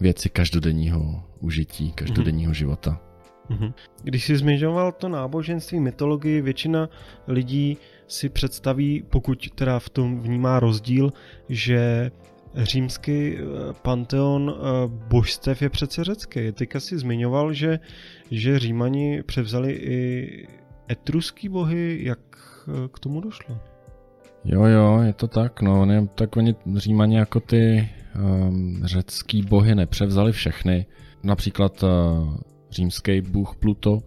věci 0.00 0.28
každodenního 0.28 1.22
užití, 1.40 1.92
každodenního 1.92 2.52
mm-hmm. 2.52 2.56
života. 2.56 3.00
Mhm. 3.48 3.72
Když 4.02 4.24
jsi 4.24 4.36
zmiňoval 4.36 4.92
to 4.92 5.08
náboženství, 5.08 5.80
mytologii, 5.80 6.40
většina 6.40 6.88
lidí 7.28 7.78
si 8.06 8.28
představí, 8.28 9.04
pokud 9.10 9.50
teda 9.54 9.78
v 9.78 9.88
tom 9.88 10.20
vnímá 10.20 10.60
rozdíl, 10.60 11.12
že 11.48 12.10
římský 12.56 13.36
eh, 13.36 13.42
panteon 13.82 14.54
eh, 14.54 14.62
božstev 14.86 15.62
je 15.62 15.70
přece 15.70 16.04
řecký. 16.04 16.52
Teďka 16.52 16.80
si 16.80 16.98
zmiňoval, 16.98 17.52
že, 17.52 17.78
že 18.30 18.58
římani 18.58 19.22
převzali 19.22 19.72
i 19.72 20.48
etruský 20.90 21.48
bohy, 21.48 21.98
jak 22.02 22.18
eh, 22.36 22.53
k 22.92 22.98
tomu 22.98 23.20
došlo? 23.20 23.58
Jo, 24.44 24.64
jo, 24.64 25.00
je 25.02 25.12
to 25.12 25.28
tak, 25.28 25.62
no, 25.62 25.84
ne, 25.84 26.06
tak 26.14 26.36
oni 26.36 26.54
římani 26.76 27.16
jako 27.16 27.40
ty 27.40 27.90
um, 28.16 28.80
řecký 28.84 29.42
bohy 29.42 29.74
nepřevzali 29.74 30.32
všechny. 30.32 30.86
Například 31.22 31.82
uh, 31.82 31.88
římský 32.70 33.20
bůh 33.20 33.56
Pluto, 33.56 34.02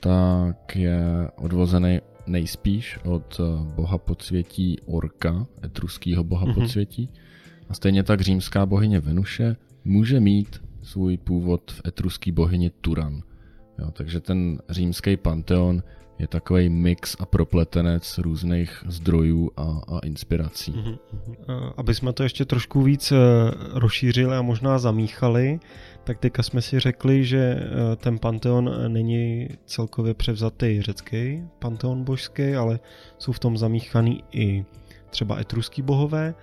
tak 0.00 0.76
je 0.76 1.28
odvozený 1.36 2.00
nejspíš 2.26 2.98
od 3.04 3.40
boha 3.62 3.98
podsvětí 3.98 4.76
Orka, 4.86 5.46
etruského 5.64 6.24
boha 6.24 6.46
mm-hmm. 6.46 6.54
podsvětí. 6.54 7.10
A 7.68 7.74
stejně 7.74 8.02
tak 8.02 8.20
římská 8.20 8.66
bohyně 8.66 9.00
Venuše 9.00 9.56
může 9.84 10.20
mít 10.20 10.62
svůj 10.82 11.16
původ 11.16 11.70
v 11.70 11.80
etruský 11.86 12.32
bohyni 12.32 12.70
Turan. 12.70 13.22
Jo, 13.78 13.90
takže 13.90 14.20
ten 14.20 14.58
římský 14.68 15.16
panteon 15.16 15.82
je 16.18 16.26
takový 16.26 16.68
mix 16.68 17.16
a 17.20 17.26
propletenec 17.26 18.18
různých 18.18 18.84
zdrojů 18.86 19.50
a, 19.56 19.80
a 19.88 19.98
inspirací. 19.98 20.72
Mm-hmm. 20.72 20.98
Aby 21.76 21.94
jsme 21.94 22.12
to 22.12 22.22
ještě 22.22 22.44
trošku 22.44 22.82
víc 22.82 23.12
eh, 23.12 23.16
rozšířili 23.72 24.36
a 24.36 24.42
možná 24.42 24.78
zamíchali, 24.78 25.60
tak 26.04 26.18
teďka 26.18 26.42
jsme 26.42 26.62
si 26.62 26.80
řekli, 26.80 27.24
že 27.24 27.38
eh, 27.38 27.96
ten 27.96 28.18
panteon 28.18 28.92
není 28.92 29.48
celkově 29.66 30.14
převzatý 30.14 30.82
řecký 30.82 31.44
panteon 31.58 32.04
božský, 32.04 32.54
ale 32.54 32.80
jsou 33.18 33.32
v 33.32 33.38
tom 33.38 33.58
zamíchaný 33.58 34.24
i 34.32 34.64
třeba 35.10 35.40
etruský 35.40 35.82
bohové 35.82 36.34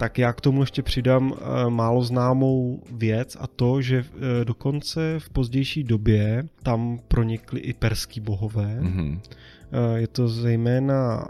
tak 0.00 0.18
já 0.18 0.32
k 0.32 0.40
tomu 0.40 0.62
ještě 0.62 0.82
přidám 0.82 1.34
eh, 1.34 1.70
málo 1.70 2.02
známou 2.02 2.82
věc 2.92 3.36
a 3.40 3.46
to, 3.46 3.82
že 3.82 4.04
eh, 4.04 4.44
dokonce 4.44 5.14
v 5.18 5.30
pozdější 5.30 5.84
době 5.84 6.44
tam 6.62 7.00
pronikly 7.08 7.60
i 7.60 7.72
perský 7.72 8.20
bohové. 8.20 8.78
Mm-hmm. 8.80 9.20
Je 9.94 10.06
to 10.06 10.28
zejména 10.28 11.28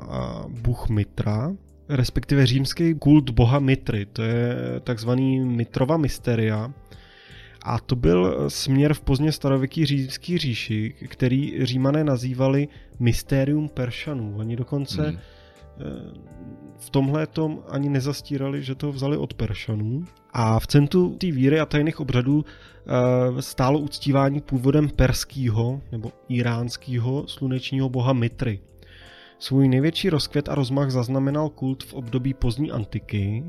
bůh 0.48 0.88
Mitra, 0.88 1.52
respektive 1.88 2.46
římský 2.46 2.94
kult 2.94 3.30
boha 3.30 3.58
Mitry, 3.58 4.06
to 4.06 4.22
je 4.22 4.56
takzvaný 4.84 5.40
Mitrova 5.40 5.96
mysteria. 5.96 6.72
A 7.62 7.78
to 7.78 7.96
byl 7.96 8.50
směr 8.50 8.94
v 8.94 9.00
pozdně 9.00 9.32
starověký 9.32 9.86
římský 9.86 10.38
říši, 10.38 10.94
který 11.08 11.66
římané 11.66 12.04
nazývali 12.04 12.68
Mysterium 12.98 13.68
Peršanů. 13.68 14.34
Oni 14.36 14.56
dokonce 14.56 15.10
mm 15.10 15.18
v 16.78 16.90
tomhle 16.90 17.26
tom 17.26 17.62
ani 17.68 17.88
nezastírali, 17.88 18.62
že 18.62 18.74
to 18.74 18.92
vzali 18.92 19.16
od 19.16 19.34
Peršanů. 19.34 20.04
A 20.32 20.60
v 20.60 20.66
centru 20.66 21.16
té 21.18 21.26
víry 21.26 21.60
a 21.60 21.66
tajných 21.66 22.00
obřadů 22.00 22.44
stálo 23.40 23.78
uctívání 23.78 24.40
původem 24.40 24.88
perského 24.88 25.80
nebo 25.92 26.12
iránského 26.28 27.26
slunečního 27.26 27.88
boha 27.88 28.12
Mitry. 28.12 28.60
Svůj 29.38 29.68
největší 29.68 30.10
rozkvět 30.10 30.48
a 30.48 30.54
rozmach 30.54 30.90
zaznamenal 30.90 31.48
kult 31.48 31.84
v 31.84 31.94
období 31.94 32.34
pozdní 32.34 32.70
antiky 32.70 33.44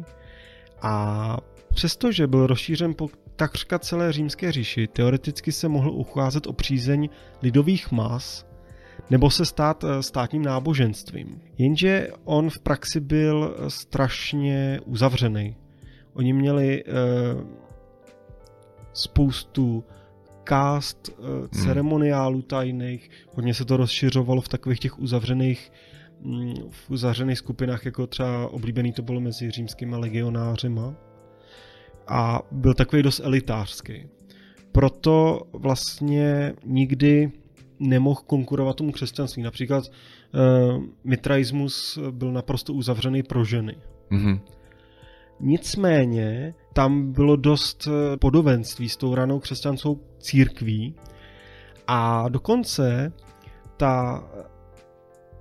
a 0.81 1.38
přestože 1.73 2.27
byl 2.27 2.47
rozšířen 2.47 2.93
po 2.93 3.09
takřka 3.35 3.79
celé 3.79 4.13
římské 4.13 4.51
říši, 4.51 4.88
teoreticky 4.88 5.51
se 5.51 5.67
mohl 5.67 5.91
ucházet 5.91 6.47
o 6.47 6.53
přízeň 6.53 7.09
lidových 7.41 7.91
mas 7.91 8.50
nebo 9.10 9.29
se 9.29 9.46
stát 9.46 9.84
eh, 9.84 10.03
státním 10.03 10.41
náboženstvím. 10.41 11.41
Jenže 11.58 12.08
on 12.24 12.50
v 12.50 12.60
praxi 12.60 13.00
byl 13.00 13.55
strašně 13.67 14.79
uzavřený. 14.86 15.55
Oni 16.13 16.34
měli 16.34 16.84
uh, 16.84 16.91
spoustu 18.93 19.84
kást, 20.43 21.10
uh, 21.10 21.48
ceremoniálů 21.48 22.41
tajných, 22.41 23.10
hodně 23.36 23.53
se 23.53 23.65
to 23.65 23.77
rozšiřovalo 23.77 24.41
v 24.41 24.50
takových 24.50 24.79
těch 24.79 25.00
uzavřených 25.00 25.72
mm, 26.22 26.53
v 26.70 26.89
uzavřených 26.89 27.38
skupinách, 27.38 27.86
jako 27.86 28.08
třeba 28.08 28.48
oblíbený 28.48 28.93
to 28.93 29.01
bylo 29.01 29.20
mezi 29.20 29.51
římskými 29.51 29.96
legionářema 29.96 30.96
a 32.08 32.41
byl 32.51 32.74
takový 32.74 33.03
dost 33.03 33.22
elitářský. 33.24 34.08
Proto 34.72 35.41
vlastně 35.53 36.53
nikdy 36.65 37.31
nemohl 37.81 38.21
konkurovat 38.27 38.75
tomu 38.75 38.91
křesťanství. 38.91 39.43
Například 39.43 39.83
uh, 39.85 40.83
mitraismus 41.03 42.00
byl 42.11 42.31
naprosto 42.31 42.73
uzavřený 42.73 43.23
pro 43.23 43.45
ženy. 43.45 43.75
Mm-hmm. 44.11 44.39
Nicméně 45.39 46.53
tam 46.73 47.11
bylo 47.11 47.35
dost 47.35 47.88
eh, 47.88 48.17
podobenství 48.17 48.89
s 48.89 48.97
tou 48.97 49.15
ranou 49.15 49.39
křesťanskou 49.39 50.00
církví 50.19 50.95
a 51.88 52.29
dokonce 52.29 53.13
ta 53.77 54.23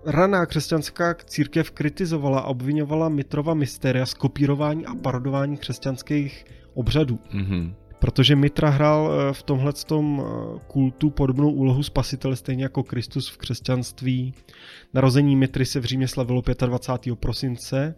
raná 0.07 0.47
křesťanská 0.47 1.15
církev 1.25 1.71
kritizovala 1.71 2.41
a 2.41 2.47
obvinovala 2.47 3.09
Mitrova 3.09 3.55
mysteria 3.55 4.07
z 4.07 4.15
kopírování 4.15 4.87
a 4.87 4.95
parodování 4.95 5.57
křesťanských 5.57 6.45
obřadů. 6.75 7.19
Mm-hmm. 7.35 7.75
Protože 8.01 8.37
Mitra 8.37 8.71
hrál 8.71 9.13
eh, 9.13 9.33
v 9.33 9.43
tomhle 9.43 9.73
tom 9.73 10.23
eh, 10.25 10.59
kultu 10.67 11.11
podobnou 11.11 11.51
úlohu 11.51 11.83
spasitele 11.83 12.37
stejně 12.37 12.63
jako 12.63 12.83
Kristus 12.83 13.29
v 13.29 13.37
křesťanství. 13.37 14.35
Narození 14.95 15.37
Mitry 15.37 15.67
se 15.67 15.81
v 15.81 15.85
Římě 15.85 16.09
slavilo 16.09 16.43
25. 16.67 17.19
prosince 17.19 17.95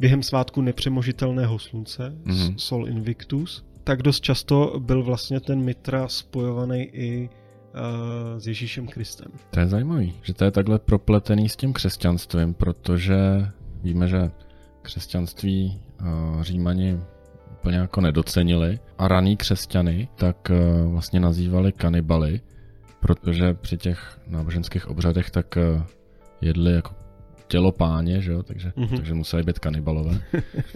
během 0.00 0.22
svátku 0.22 0.60
nepřemožitelného 0.60 1.58
slunce, 1.58 2.16
mm-hmm. 2.24 2.54
Sol 2.56 2.88
Invictus. 2.88 3.64
Tak 3.84 4.02
dost 4.02 4.20
často 4.20 4.80
byl 4.80 5.02
vlastně 5.02 5.40
ten 5.40 5.60
Mitra 5.60 6.08
spojovaný 6.08 6.82
i 6.82 7.28
uh, 7.28 8.38
s 8.38 8.46
Ježíšem 8.46 8.86
Kristem. 8.86 9.32
To 9.50 9.60
je 9.60 9.66
zajímavý, 9.68 10.14
že 10.22 10.34
to 10.34 10.44
je 10.44 10.50
takhle 10.50 10.78
propletený 10.78 11.48
s 11.48 11.56
tím 11.56 11.72
křesťanstvím, 11.72 12.54
protože 12.54 13.16
víme, 13.82 14.08
že 14.08 14.30
křesťanství 14.82 15.80
Římani 16.40 17.00
úplně 17.62 17.76
jako 17.76 18.00
nedocenili 18.00 18.78
a 18.98 19.08
raný 19.08 19.36
křesťany 19.36 20.08
tak 20.14 20.50
uh, 20.50 20.92
vlastně 20.92 21.20
nazývali 21.20 21.72
kanibaly, 21.72 22.40
protože 23.00 23.54
při 23.54 23.76
těch 23.76 24.20
náboženských 24.26 24.88
obřadech 24.88 25.30
tak 25.30 25.56
uh, 25.56 25.82
jedli 26.40 26.72
jako 26.72 26.94
tělo 27.48 27.72
páně, 27.72 28.20
že 28.20 28.32
jo? 28.32 28.42
Takže, 28.42 28.68
mm-hmm. 28.68 28.96
takže 28.96 29.14
museli 29.14 29.42
být 29.42 29.58
kanibalové. 29.58 30.20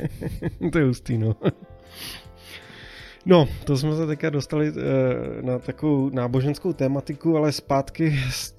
to 0.73 0.78
je 0.78 0.85
hustý, 0.85 1.19
no. 1.19 1.37
No, 3.26 3.49
to 3.64 3.76
jsme 3.76 3.97
se 3.97 4.07
teďka 4.07 4.31
dostali 4.31 4.71
uh, 4.71 4.76
na 5.43 5.59
takovou 5.59 6.11
náboženskou 6.11 6.73
tématiku, 6.73 7.37
ale 7.37 7.52
zpátky 7.52 8.19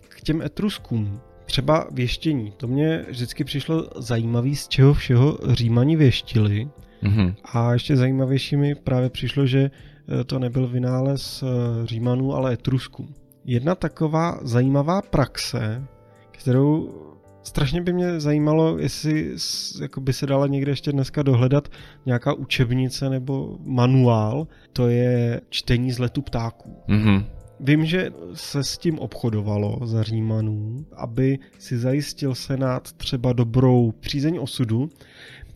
k 0.09 0.21
těm 0.21 0.41
etruskům. 0.41 1.19
Třeba 1.45 1.87
věštění. 1.91 2.53
To 2.57 2.67
mě 2.67 3.05
vždycky 3.09 3.43
přišlo 3.43 3.87
zajímavý, 3.95 4.55
z 4.55 4.67
čeho 4.67 4.93
všeho 4.93 5.37
římani 5.53 5.95
věštili. 5.95 6.69
Mm-hmm. 7.03 7.35
A 7.53 7.73
ještě 7.73 7.95
zajímavější 7.95 8.57
mi 8.57 8.75
právě 8.75 9.09
přišlo, 9.09 9.45
že 9.45 9.71
eh, 9.71 10.23
to 10.23 10.39
nebyl 10.39 10.67
vynález 10.67 11.43
eh, 11.43 11.85
Římanů, 11.85 12.33
ale 12.33 12.53
Etrusků. 12.53 13.09
Jedna 13.45 13.75
taková 13.75 14.39
zajímavá 14.41 15.01
praxe, 15.01 15.83
kterou 16.31 16.93
strašně 17.43 17.81
by 17.81 17.93
mě 17.93 18.19
zajímalo, 18.19 18.77
jestli 18.77 19.35
jako 19.81 20.01
by 20.01 20.13
se 20.13 20.25
dala 20.25 20.47
někde 20.47 20.71
ještě 20.71 20.91
dneska 20.91 21.23
dohledat 21.23 21.67
nějaká 22.05 22.33
učebnice 22.33 23.09
nebo 23.09 23.57
manuál, 23.63 24.47
to 24.73 24.87
je 24.87 25.41
čtení 25.49 25.91
z 25.91 25.99
letu 25.99 26.21
ptáků. 26.21 26.75
Mm-hmm. 26.89 27.25
Vím, 27.59 27.85
že 27.85 28.11
se 28.33 28.63
s 28.63 28.77
tím 28.77 28.99
obchodovalo 28.99 29.79
za 29.83 30.03
Římanů, 30.03 30.85
aby 30.95 31.39
si 31.59 31.77
zajistil 31.77 32.35
senát 32.35 32.91
třeba 32.91 33.33
dobrou 33.33 33.91
přízeň 33.99 34.39
osudu, 34.41 34.89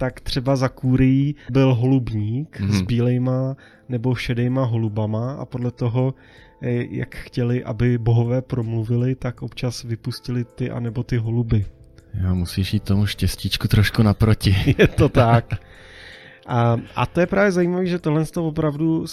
tak 0.02 0.22
třeba 0.22 0.56
za 0.56 0.70
kůrií 0.70 1.36
byl 1.52 1.74
holubník 1.74 2.60
mm-hmm. 2.60 2.72
s 2.72 2.82
bílejma 2.82 3.56
nebo 3.90 4.16
šedejma 4.16 4.66
holubama 4.66 5.34
a 5.34 5.46
podle 5.46 5.72
toho, 5.72 6.14
eh, 6.62 6.86
jak 6.90 7.16
chtěli, 7.16 7.64
aby 7.64 7.98
bohové 7.98 8.42
promluvili, 8.42 9.16
tak 9.16 9.42
občas 9.42 9.84
vypustili 9.84 10.46
ty 10.46 10.72
anebo 10.72 11.04
ty 11.04 11.18
holuby. 11.18 11.66
Jo, 12.14 12.36
musíš 12.36 12.74
jít 12.74 12.84
tomu 12.84 13.06
štěstíčku 13.06 13.68
trošku 13.68 14.04
naproti. 14.04 14.56
Je 14.78 14.88
to 14.88 15.10
tak. 15.10 15.46
A, 16.48 16.78
a 16.96 17.06
to 17.06 17.20
je 17.20 17.28
právě 17.28 17.52
zajímavé, 17.52 17.86
že 17.86 18.00
tohle 18.00 18.26
to 18.26 18.48
opravdu 18.48 19.06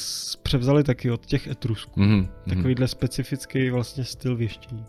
převzali 0.42 0.85
taky 0.85 1.11
od 1.11 1.27
těch 1.27 1.46
etrusků. 1.46 2.01
Mm-hmm. 2.01 2.29
Takovýhle 2.48 2.88
specifický 2.88 3.70
vlastně 3.70 4.05
styl 4.05 4.37
věštění. 4.37 4.85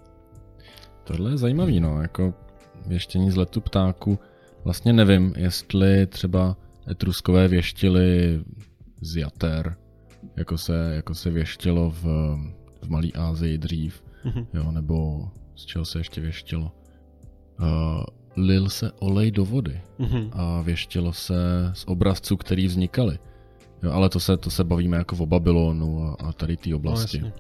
Tohle 1.04 1.32
je 1.32 1.38
zajímavý, 1.38 1.80
no, 1.80 2.02
jako 2.02 2.34
věštění 2.88 3.32
z 3.32 3.36
letu 3.36 3.62
ptáku. 3.62 4.20
Vlastně 4.64 4.94
nevím, 4.94 5.34
jestli 5.38 6.08
třeba 6.08 6.58
etruskové 6.90 7.48
věštili 7.48 8.40
z 9.02 9.16
jater, 9.16 9.76
jako 10.36 10.58
se, 10.58 10.92
jako 10.96 11.16
se 11.16 11.30
věštilo 11.30 11.90
v, 11.90 12.04
v 12.82 12.90
Malé 12.90 13.08
Ázii 13.16 13.58
dřív, 13.58 14.04
mm-hmm. 14.26 14.46
jo, 14.54 14.72
nebo 14.72 15.28
z 15.56 15.66
čeho 15.66 15.86
se 15.86 16.00
ještě 16.00 16.22
věštilo. 16.22 16.72
Uh, 17.62 18.04
lil 18.46 18.70
se 18.70 18.92
olej 18.92 19.32
do 19.32 19.46
vody 19.46 19.82
mm-hmm. 20.00 20.30
a 20.34 20.62
věštilo 20.62 21.14
se 21.14 21.72
z 21.74 21.84
obrazců, 21.88 22.38
který 22.38 22.68
vznikaly. 22.68 23.20
Jo, 23.84 23.92
ale 23.92 24.10
to 24.10 24.20
se, 24.20 24.38
to 24.38 24.50
se 24.50 24.64
bavíme 24.64 24.98
jako 24.98 25.16
o 25.20 25.26
Babylonu 25.26 26.04
a, 26.04 26.16
a 26.20 26.34
tady 26.34 26.58
té 26.58 26.76
oblasti. 26.76 27.20
No, 27.20 27.32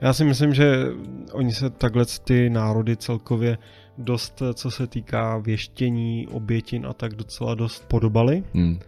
Já 0.00 0.12
si 0.12 0.24
myslím, 0.24 0.54
že 0.54 0.86
oni 1.32 1.52
se 1.52 1.70
takhle 1.70 2.04
ty 2.24 2.50
národy 2.50 2.96
celkově 2.96 3.58
dost, 3.98 4.42
co 4.54 4.70
se 4.70 4.86
týká 4.86 5.38
věštění, 5.38 6.28
obětin 6.28 6.86
a 6.86 6.92
tak 6.92 7.14
docela 7.14 7.54
dost 7.54 7.88
podobali. 7.88 8.44
Hmm. 8.54 8.78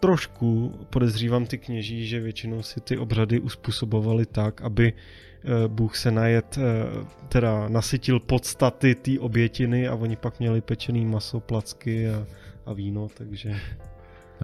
Trošku 0.00 0.72
podezřívám 0.90 1.46
ty 1.46 1.58
kněží, 1.58 2.06
že 2.06 2.20
většinou 2.20 2.62
si 2.62 2.80
ty 2.80 2.98
obřady 2.98 3.40
uspůsobovali 3.40 4.26
tak, 4.26 4.62
aby 4.62 4.92
eh, 4.92 5.68
Bůh 5.68 5.96
se 5.96 6.10
najet, 6.10 6.58
eh, 6.58 7.04
teda 7.28 7.68
nasytil 7.68 8.20
podstaty 8.20 8.94
té 8.94 9.18
obětiny 9.20 9.88
a 9.88 9.94
oni 9.94 10.16
pak 10.16 10.38
měli 10.38 10.60
pečený 10.60 11.06
maso, 11.06 11.40
placky 11.40 12.08
a, 12.08 12.26
a 12.66 12.72
víno, 12.72 13.08
takže... 13.14 13.56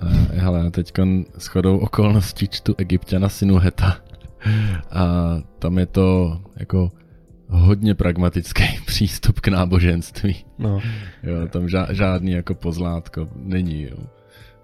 Uh, 0.02 0.11
hele, 0.30 0.70
teď 0.70 0.92
s 1.38 1.46
chodou 1.46 1.78
okolností 1.78 2.48
čtu 2.48 2.74
Egyptiana 2.78 3.28
Sinuheta 3.28 3.96
a 4.90 5.37
tam 5.59 5.78
je 5.78 5.87
to 5.87 6.40
jako 6.57 6.92
hodně 7.48 7.94
pragmatický 7.94 8.64
přístup 8.87 9.40
k 9.40 9.48
náboženství. 9.48 10.44
No. 10.59 10.80
Jo, 11.22 11.48
tam 11.48 11.66
ža- 11.66 11.92
žádný 11.92 12.33
jako 12.33 12.54
pozlátko 12.54 13.28
není. 13.37 13.83
Jo. 13.83 13.96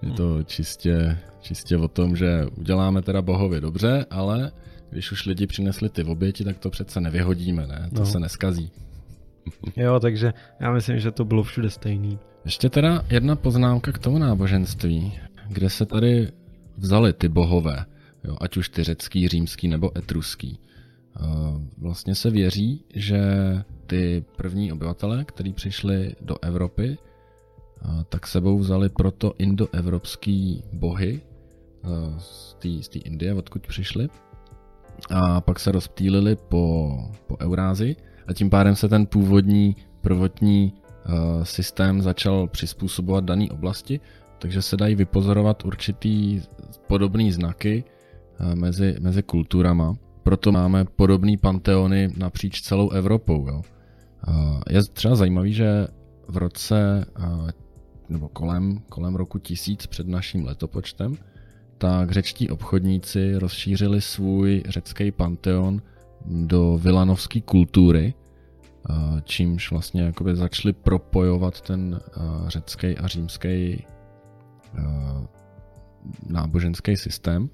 Je 0.02 0.10
to 0.10 0.42
čistě, 0.42 1.18
čistě 1.40 1.76
o 1.76 1.88
tom, 1.88 2.16
že 2.16 2.46
uděláme 2.56 3.02
teda 3.02 3.22
bohově 3.22 3.60
dobře, 3.60 4.06
ale 4.10 4.52
když 4.90 5.12
už 5.12 5.26
lidi 5.26 5.46
přinesli 5.46 5.88
ty 5.88 6.04
oběti, 6.04 6.44
tak 6.44 6.58
to 6.58 6.70
přece 6.70 7.00
nevyhodíme, 7.00 7.66
ne? 7.66 7.88
To 7.94 8.00
no. 8.00 8.06
se 8.06 8.20
neskazí. 8.20 8.70
Jo, 9.76 10.00
takže 10.00 10.32
já 10.60 10.72
myslím, 10.72 10.98
že 10.98 11.10
to 11.10 11.24
bylo 11.24 11.42
všude 11.42 11.70
stejný. 11.70 12.18
Ještě 12.44 12.70
teda 12.70 13.04
jedna 13.10 13.36
poznámka 13.36 13.92
k 13.92 13.98
tomu 13.98 14.18
náboženství, 14.18 15.12
kde 15.48 15.70
se 15.70 15.86
tady 15.86 16.32
vzali 16.76 17.12
ty 17.12 17.28
bohové, 17.28 17.84
jo, 18.24 18.36
ať 18.40 18.56
už 18.56 18.68
ty 18.68 18.84
řecký, 18.84 19.28
římský 19.28 19.68
nebo 19.68 19.98
etruský. 19.98 20.58
Vlastně 21.78 22.14
se 22.14 22.30
věří, 22.30 22.84
že 22.94 23.22
ty 23.86 24.24
první 24.36 24.72
obyvatele, 24.72 25.24
kteří 25.24 25.52
přišli 25.52 26.14
do 26.20 26.36
Evropy, 26.42 26.98
tak 28.08 28.26
sebou 28.26 28.58
vzali 28.58 28.88
proto 28.88 29.34
indoevropský 29.38 30.64
bohy 30.72 31.20
z 32.18 32.88
té 32.88 32.98
Indie, 32.98 33.34
odkud 33.34 33.66
přišli. 33.66 34.08
A 35.10 35.40
pak 35.40 35.60
se 35.60 35.72
rozptýlili 35.72 36.36
po, 36.36 36.96
po 37.26 37.36
Eurázi 37.40 37.96
a 38.26 38.32
tím 38.32 38.50
pádem 38.50 38.76
se 38.76 38.88
ten 38.88 39.06
původní 39.06 39.76
prvotní 40.00 40.72
systém 41.42 42.02
začal 42.02 42.46
přizpůsobovat 42.48 43.24
dané 43.24 43.46
oblasti, 43.50 44.00
takže 44.38 44.62
se 44.62 44.76
dají 44.76 44.94
vypozorovat 44.94 45.64
určitý 45.64 46.42
podobný 46.86 47.32
znaky 47.32 47.84
mezi, 48.54 48.96
mezi 49.00 49.22
kulturama. 49.22 49.96
Proto 50.22 50.52
máme 50.52 50.84
podobné 50.84 51.32
panteony 51.40 52.12
napříč 52.16 52.60
celou 52.60 52.90
Evropou. 52.90 53.48
Jo. 53.48 53.62
Je 54.70 54.82
třeba 54.82 55.14
zajímavý, 55.14 55.52
že 55.52 55.86
v 56.28 56.36
roce 56.36 57.04
nebo 58.08 58.28
kolem, 58.28 58.78
kolem 58.88 59.14
roku 59.14 59.38
1000 59.38 59.86
před 59.86 60.08
naším 60.08 60.44
letopočtem, 60.44 61.16
tak 61.78 62.10
řečtí 62.10 62.50
obchodníci 62.50 63.34
rozšířili 63.38 64.00
svůj 64.00 64.62
řecký 64.68 65.10
panteon 65.10 65.82
do 66.26 66.78
vilanovské 66.82 67.40
kultury, 67.40 68.14
čímž 69.24 69.70
vlastně 69.70 70.02
jakoby 70.02 70.36
začali 70.36 70.72
propojovat 70.72 71.60
ten 71.60 72.00
řecký 72.46 72.98
a 72.98 73.06
římský 73.06 73.86
náboženský 76.28 76.96
systém. 76.96 77.48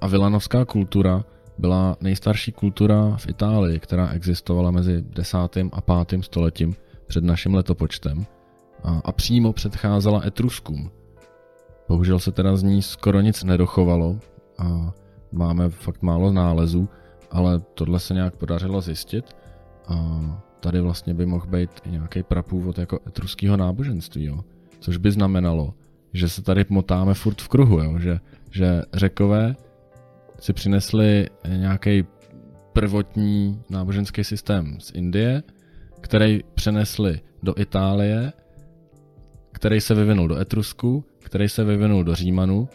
A 0.00 0.06
vilanovská 0.06 0.64
kultura 0.64 1.24
byla 1.58 1.96
nejstarší 2.00 2.52
kultura 2.52 3.16
v 3.16 3.28
Itálii, 3.28 3.80
která 3.80 4.08
existovala 4.08 4.70
mezi 4.70 5.02
10. 5.02 5.38
a 5.72 6.04
5. 6.04 6.24
stoletím 6.24 6.74
před 7.06 7.24
naším 7.24 7.54
letopočtem 7.54 8.26
a, 8.84 9.00
a 9.04 9.12
přímo 9.12 9.52
předcházela 9.52 10.22
Etruskům. 10.26 10.90
Bohužel 11.88 12.18
se 12.18 12.32
teda 12.32 12.56
z 12.56 12.62
ní 12.62 12.82
skoro 12.82 13.20
nic 13.20 13.44
nedochovalo 13.44 14.18
a 14.58 14.92
máme 15.32 15.70
fakt 15.70 16.02
málo 16.02 16.32
nálezů, 16.32 16.88
ale 17.30 17.60
tohle 17.74 18.00
se 18.00 18.14
nějak 18.14 18.36
podařilo 18.36 18.80
zjistit 18.80 19.36
a 19.88 19.94
tady 20.60 20.80
vlastně 20.80 21.14
by 21.14 21.26
mohl 21.26 21.46
být 21.46 21.70
i 21.84 21.90
nějaký 21.90 22.22
prapůvod 22.22 22.78
jako 22.78 22.98
etruského 23.06 23.56
náboženství, 23.56 24.24
jo? 24.24 24.44
což 24.80 24.96
by 24.96 25.10
znamenalo, 25.10 25.74
že 26.12 26.28
se 26.28 26.42
tady 26.42 26.64
motáme 26.68 27.14
furt 27.14 27.40
v 27.40 27.48
kruhu, 27.48 27.78
jo? 27.78 27.98
Že, 27.98 28.20
že 28.50 28.82
řekové 28.94 29.56
si 30.40 30.52
přinesli 30.52 31.26
nějaký 31.56 32.04
prvotní 32.72 33.62
náboženský 33.70 34.24
systém 34.24 34.80
z 34.80 34.90
Indie, 34.94 35.42
který 36.00 36.40
přenesli 36.54 37.20
do 37.42 37.54
Itálie, 37.56 38.32
který 39.52 39.80
se 39.80 39.94
vyvinul 39.94 40.28
do 40.28 40.38
Etrusku, 40.38 41.04
který 41.18 41.48
se 41.48 41.64
vyvinul 41.64 42.04
do 42.04 42.14
Římanu 42.14 42.68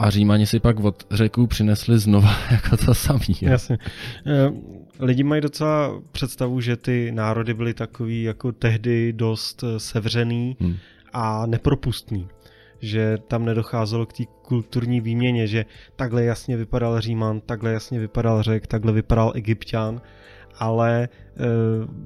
a 0.00 0.10
Římani 0.10 0.46
si 0.46 0.60
pak 0.60 0.80
od 0.80 1.06
řeků 1.10 1.46
přinesli 1.46 1.98
znova 1.98 2.34
jako 2.50 2.76
to 2.76 2.94
samý. 2.94 3.36
Jasně. 3.40 3.78
Eh, 4.26 4.52
lidi 5.00 5.22
mají 5.22 5.40
docela 5.42 6.02
představu, 6.12 6.60
že 6.60 6.76
ty 6.76 7.12
národy 7.12 7.54
byly 7.54 7.74
takový 7.74 8.22
jako 8.22 8.52
tehdy 8.52 9.12
dost 9.12 9.64
eh, 9.64 9.80
sevřený 9.80 10.56
hmm. 10.60 10.76
a 11.12 11.46
nepropustný 11.46 12.28
že 12.82 13.18
tam 13.28 13.44
nedocházelo 13.44 14.06
k 14.06 14.12
té 14.12 14.24
kulturní 14.42 15.00
výměně, 15.00 15.46
že 15.46 15.64
takhle 15.96 16.24
jasně 16.24 16.56
vypadal 16.56 17.00
Říman, 17.00 17.40
takhle 17.40 17.72
jasně 17.72 17.98
vypadal 17.98 18.42
Řek, 18.42 18.66
takhle 18.66 18.92
vypadal 18.92 19.32
Egyptian, 19.34 20.00
ale 20.58 21.02
e, 21.02 21.08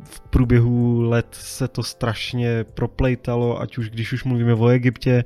v 0.04 0.20
průběhu 0.20 1.02
let 1.02 1.26
se 1.30 1.68
to 1.68 1.82
strašně 1.82 2.64
proplejtalo, 2.64 3.60
ať 3.60 3.78
už 3.78 3.90
když 3.90 4.12
už 4.12 4.24
mluvíme 4.24 4.54
o 4.54 4.68
Egyptě, 4.68 5.24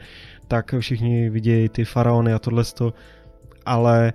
tak 0.48 0.74
všichni 0.78 1.30
vidějí 1.30 1.68
ty 1.68 1.84
faraony 1.84 2.32
a 2.32 2.38
tohle 2.38 2.64
ale 3.66 4.08
e, 4.08 4.12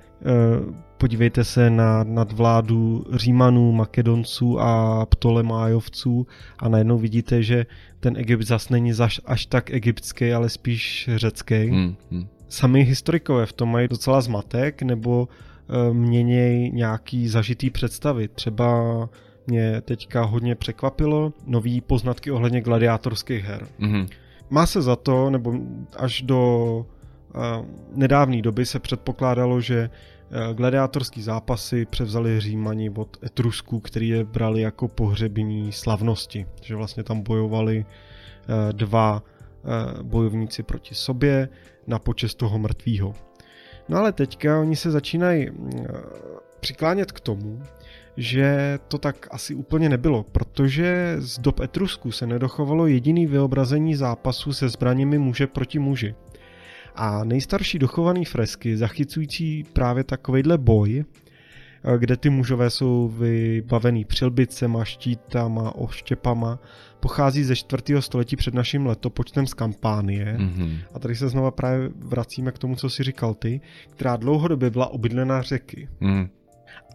podívejte 0.97 1.43
se 1.43 1.69
na 1.69 2.03
nadvládu 2.03 3.05
Římanů, 3.13 3.71
Makedonců 3.71 4.59
a 4.59 5.05
Ptolemájovců 5.05 6.27
a 6.59 6.69
najednou 6.69 6.97
vidíte, 6.97 7.43
že 7.43 7.65
ten 7.99 8.17
Egypt 8.17 8.41
zas 8.41 8.69
není 8.69 8.93
zaš, 8.93 9.21
až 9.25 9.45
tak 9.45 9.71
egyptský, 9.71 10.33
ale 10.33 10.49
spíš 10.49 11.09
řecký. 11.15 11.67
Hmm, 11.67 11.95
hmm. 12.11 12.27
Sami 12.49 12.83
historikové 12.83 13.45
v 13.45 13.53
tom 13.53 13.71
mají 13.71 13.87
docela 13.87 14.21
zmatek, 14.21 14.81
nebo 14.81 15.27
e, 15.27 15.93
měněj 15.93 16.71
nějaký 16.71 17.27
zažitý 17.27 17.69
představy. 17.69 18.27
Třeba 18.27 19.09
mě 19.47 19.81
teďka 19.81 20.23
hodně 20.23 20.55
překvapilo 20.55 21.33
nový 21.47 21.81
poznatky 21.81 22.31
ohledně 22.31 22.61
gladiátorských 22.61 23.43
her. 23.43 23.67
Hmm. 23.79 24.07
Má 24.53 24.65
se 24.65 24.81
za 24.81 24.95
to, 24.95 25.29
nebo 25.29 25.53
až 25.97 26.21
do 26.21 26.77
uh, 27.35 27.41
nedávné 27.95 28.41
doby 28.41 28.65
se 28.65 28.79
předpokládalo, 28.79 29.61
že 29.61 29.89
Eh, 30.35 30.53
gladiátorský 30.53 31.21
zápasy 31.21 31.85
převzali 31.85 32.39
Římani 32.39 32.89
od 32.89 33.17
Etrusků, 33.23 33.79
který 33.79 34.09
je 34.09 34.23
brali 34.23 34.61
jako 34.61 34.87
pohřební 34.87 35.71
slavnosti. 35.71 36.45
Že 36.61 36.75
vlastně 36.75 37.03
tam 37.03 37.21
bojovali 37.21 37.85
eh, 37.85 38.73
dva 38.73 39.23
eh, 39.23 40.03
bojovníci 40.03 40.63
proti 40.63 40.95
sobě 40.95 41.49
na 41.87 41.99
počest 41.99 42.35
toho 42.35 42.59
mrtvýho. 42.59 43.15
No 43.89 43.97
ale 43.97 44.11
teďka 44.11 44.59
oni 44.59 44.75
se 44.75 44.91
začínají 44.91 45.49
přiklánět 46.59 47.11
k 47.11 47.19
tomu, 47.19 47.63
že 48.17 48.79
to 48.87 48.97
tak 48.97 49.27
asi 49.31 49.55
úplně 49.55 49.89
nebylo, 49.89 50.23
protože 50.23 51.15
z 51.19 51.39
dob 51.39 51.59
Etrusků 51.59 52.11
se 52.11 52.27
nedochovalo 52.27 52.87
jediný 52.87 53.27
vyobrazení 53.27 53.95
zápasu 53.95 54.53
se 54.53 54.69
zbraněmi 54.69 55.17
muže 55.17 55.47
proti 55.47 55.79
muži. 55.79 56.15
A 56.95 57.23
nejstarší 57.23 57.79
dochovaný 57.79 58.25
fresky 58.25 58.77
zachycující 58.77 59.63
právě 59.73 60.03
takovejhle 60.03 60.57
boj, 60.57 61.03
eh, 61.83 61.97
kde 61.97 62.17
ty 62.17 62.29
mužové 62.29 62.69
jsou 62.69 63.07
vybavený 63.07 64.05
přilbicema, 64.05 64.85
štítama, 64.85 65.75
oštěpama, 65.75 66.59
pochází 66.99 67.43
ze 67.43 67.55
4. 67.55 68.01
století 68.01 68.35
před 68.35 68.53
naším 68.53 68.85
letopočtem 68.85 69.47
z 69.47 69.53
kampánie. 69.53 70.37
Mm-hmm. 70.39 70.77
A 70.93 70.99
tady 70.99 71.15
se 71.15 71.29
znova 71.29 71.51
právě 71.51 71.89
vracíme 71.95 72.51
k 72.51 72.57
tomu, 72.57 72.75
co 72.75 72.89
si 72.89 73.03
říkal 73.03 73.33
ty, 73.33 73.61
která 73.89 74.15
dlouhodobě 74.15 74.69
byla 74.69 74.87
obydlená 74.87 75.41
řeky. 75.41 75.89
Mm. 75.99 76.29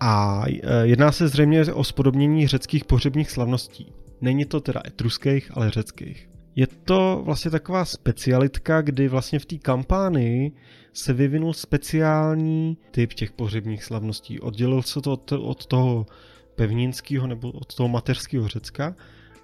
A 0.00 0.42
eh, 0.46 0.86
jedná 0.86 1.12
se 1.12 1.28
zřejmě 1.28 1.64
o 1.64 1.84
spodobnění 1.84 2.46
řeckých 2.46 2.84
pohřebních 2.84 3.30
slavností. 3.30 3.92
Není 4.20 4.44
to 4.44 4.60
teda 4.60 4.80
etruských, 4.86 5.50
ale 5.54 5.70
řeckých. 5.70 6.30
Je 6.56 6.66
to 6.66 7.22
vlastně 7.24 7.50
taková 7.50 7.84
specialitka, 7.84 8.82
kdy 8.82 9.08
vlastně 9.08 9.38
v 9.38 9.46
té 9.46 9.58
kampánii 9.58 10.52
se 10.92 11.12
vyvinul 11.12 11.52
speciální 11.52 12.78
typ 12.90 13.12
těch 13.12 13.32
pohřebních 13.32 13.84
slavností. 13.84 14.40
Oddělil 14.40 14.82
se 14.82 15.00
to 15.00 15.12
od, 15.12 15.32
od 15.32 15.66
toho 15.66 16.06
pevninského 16.54 17.26
nebo 17.26 17.50
od 17.50 17.74
toho 17.74 17.88
mateřského 17.88 18.48
Řecka 18.48 18.94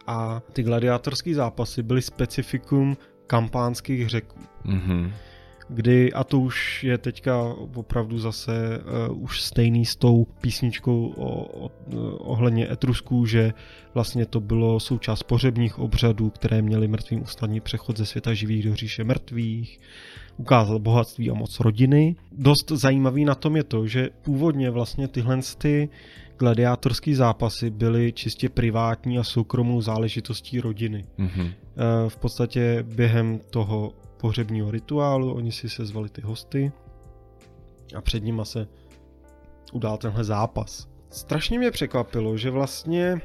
a 0.06 0.42
ty 0.52 0.62
gladiátorské 0.62 1.34
zápasy 1.34 1.82
byly 1.82 2.02
specifikum 2.02 2.96
kampánských 3.26 4.08
řeků. 4.08 4.38
Mm-hmm 4.64 5.12
kdy, 5.68 6.12
a 6.12 6.24
to 6.24 6.40
už 6.40 6.84
je 6.84 6.98
teďka 6.98 7.54
opravdu 7.74 8.18
zase 8.18 8.80
uh, 9.10 9.22
už 9.22 9.40
stejný 9.40 9.84
s 9.84 9.96
tou 9.96 10.26
písničkou 10.40 11.12
o, 11.16 11.44
o, 11.66 11.70
ohledně 12.18 12.72
Etrusků, 12.72 13.26
že 13.26 13.52
vlastně 13.94 14.26
to 14.26 14.40
bylo 14.40 14.80
součást 14.80 15.22
pořebních 15.22 15.78
obřadů, 15.78 16.30
které 16.30 16.62
měly 16.62 16.88
mrtvým 16.88 17.22
usnadnit 17.22 17.64
přechod 17.64 17.96
ze 17.96 18.06
světa 18.06 18.34
živých 18.34 18.64
do 18.64 18.74
říše 18.74 19.04
mrtvých, 19.04 19.80
ukázal 20.36 20.78
bohatství 20.78 21.30
a 21.30 21.34
moc 21.34 21.60
rodiny. 21.60 22.16
Dost 22.32 22.70
zajímavý 22.70 23.24
na 23.24 23.34
tom 23.34 23.56
je 23.56 23.64
to, 23.64 23.86
že 23.86 24.10
původně 24.22 24.70
vlastně 24.70 25.08
tyhle 25.08 25.40
ty 25.58 25.88
gladiátorské 26.38 27.14
zápasy 27.14 27.70
byly 27.70 28.12
čistě 28.12 28.48
privátní 28.48 29.18
a 29.18 29.24
soukromou 29.24 29.80
záležitostí 29.80 30.60
rodiny. 30.60 31.04
Mm-hmm. 31.18 31.52
V 32.08 32.16
podstatě 32.16 32.84
během 32.96 33.40
toho 33.50 33.92
pohřebního 34.24 34.70
rituálu, 34.70 35.34
oni 35.34 35.52
si 35.52 35.68
sezvali 35.68 36.08
ty 36.08 36.20
hosty 36.20 36.72
a 37.96 38.00
před 38.00 38.24
nima 38.24 38.44
se 38.44 38.68
udál 39.72 39.96
tenhle 39.98 40.24
zápas. 40.24 40.88
Strašně 41.10 41.58
mě 41.58 41.70
překvapilo, 41.70 42.36
že 42.36 42.50
vlastně 42.50 43.20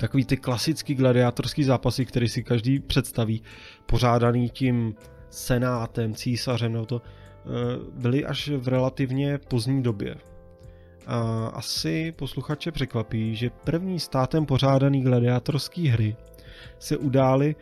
takový 0.00 0.24
ty 0.24 0.36
klasický 0.36 0.94
gladiátorský 0.94 1.64
zápasy, 1.64 2.06
který 2.06 2.28
si 2.28 2.42
každý 2.42 2.80
představí, 2.80 3.42
pořádaný 3.86 4.48
tím 4.48 4.94
senátem, 5.30 6.14
císařem, 6.14 6.72
no 6.72 6.86
to 6.86 7.02
eh, 7.04 7.48
byly 7.92 8.24
až 8.24 8.48
v 8.48 8.68
relativně 8.68 9.38
pozdní 9.38 9.82
době. 9.82 10.16
A 11.06 11.46
asi 11.46 12.12
posluchače 12.12 12.72
překvapí, 12.72 13.36
že 13.36 13.50
první 13.50 14.00
státem 14.00 14.46
pořádaný 14.46 15.02
gladiátorský 15.02 15.88
hry 15.88 16.16
se 16.78 16.96
udály 16.96 17.56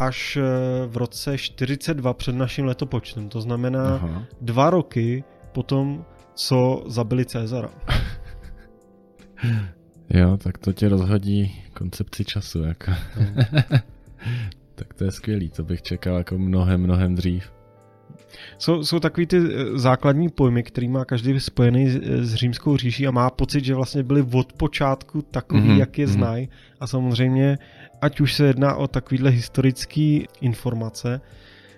až 0.00 0.36
eh, 0.36 0.42
v 0.86 0.96
roce 0.96 1.38
42 1.38 2.14
před 2.14 2.34
naším 2.34 2.64
letopočtem. 2.64 3.28
To 3.28 3.40
znamená 3.40 3.94
Aha. 3.94 4.24
dva 4.40 4.70
roky 4.70 5.24
potom, 5.52 6.04
co 6.34 6.84
zabili 6.86 7.24
Cezara. 7.24 7.70
jo, 10.10 10.36
tak 10.36 10.58
to 10.58 10.72
tě 10.72 10.88
rozhodí 10.88 11.62
koncepci 11.74 12.24
času. 12.24 12.62
Jako. 12.62 12.90
No. 12.90 13.42
tak 14.74 14.94
to 14.94 15.04
je 15.04 15.10
skvělý, 15.10 15.50
to 15.50 15.62
bych 15.62 15.82
čekal 15.82 16.16
jako 16.16 16.38
mnohem, 16.38 16.80
mnohem 16.80 17.14
dřív. 17.14 17.52
Jsou, 18.58 18.84
jsou 18.84 19.00
takový 19.00 19.26
ty 19.26 19.36
eh, 19.36 19.78
základní 19.78 20.28
pojmy, 20.28 20.62
který 20.62 20.88
má 20.88 21.04
každý 21.04 21.40
spojený 21.40 21.90
s, 21.90 21.96
eh, 21.96 22.24
s 22.24 22.34
římskou 22.34 22.76
říší 22.76 23.06
a 23.06 23.10
má 23.10 23.30
pocit, 23.30 23.64
že 23.64 23.74
vlastně 23.74 24.02
byli 24.02 24.26
od 24.32 24.52
počátku 24.52 25.22
takový, 25.22 25.62
mm-hmm. 25.62 25.78
jak 25.78 25.98
je 25.98 26.06
mhm. 26.06 26.14
znají. 26.14 26.48
A 26.80 26.86
samozřejmě, 26.86 27.58
ať 28.02 28.20
už 28.20 28.34
se 28.34 28.46
jedná 28.46 28.74
o 28.74 28.88
takovýhle 28.88 29.30
historický 29.30 30.26
informace, 30.40 31.20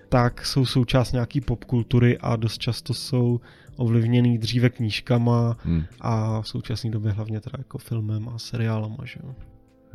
tak 0.09 0.45
jsou 0.45 0.65
součást 0.65 1.11
nějaký 1.11 1.41
popkultury 1.41 2.17
a 2.17 2.35
dost 2.35 2.57
často 2.57 2.93
jsou 2.93 3.39
ovlivněný 3.75 4.37
dříve 4.37 4.69
knížkama 4.69 5.57
hmm. 5.63 5.83
a 6.01 6.41
v 6.41 6.47
současné 6.47 6.91
době 6.91 7.11
hlavně 7.11 7.41
teda 7.41 7.55
jako 7.57 7.77
filmem 7.77 8.29
a 8.29 8.39
seriálama, 8.39 9.05
že 9.05 9.19
jo. 9.23 9.35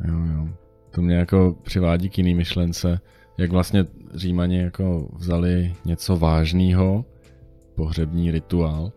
Jo, 0.07 0.25
jo. 0.33 0.49
To 0.91 1.01
mě 1.01 1.15
jako 1.15 1.55
přivádí 1.63 2.09
k 2.09 2.17
jiný 2.17 2.35
myšlence, 2.35 2.99
jak 3.37 3.51
vlastně 3.51 3.85
Římani 4.13 4.57
jako 4.57 5.09
vzali 5.15 5.75
něco 5.85 6.17
vážného, 6.17 7.05
pohřební 7.75 8.31
rituál, 8.31 8.91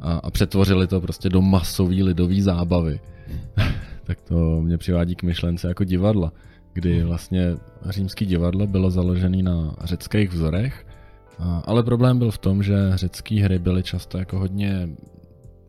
a, 0.00 0.12
a 0.12 0.30
přetvořili 0.30 0.86
to 0.86 1.00
prostě 1.00 1.28
do 1.28 1.42
masový 1.42 2.02
lidový 2.02 2.42
zábavy. 2.42 3.00
tak 4.04 4.20
to 4.20 4.60
mě 4.60 4.78
přivádí 4.78 5.14
k 5.14 5.22
myšlence 5.22 5.68
jako 5.68 5.84
divadla, 5.84 6.32
kdy 6.78 7.02
vlastně 7.02 7.56
římský 7.88 8.26
divadlo 8.26 8.66
bylo 8.66 8.90
založené 8.90 9.42
na 9.42 9.74
řeckých 9.84 10.30
vzorech, 10.30 10.86
ale 11.64 11.82
problém 11.82 12.18
byl 12.18 12.30
v 12.30 12.38
tom, 12.38 12.62
že 12.62 12.76
řecké 12.94 13.34
hry 13.34 13.58
byly 13.58 13.82
často 13.82 14.18
jako 14.18 14.38
hodně 14.38 14.88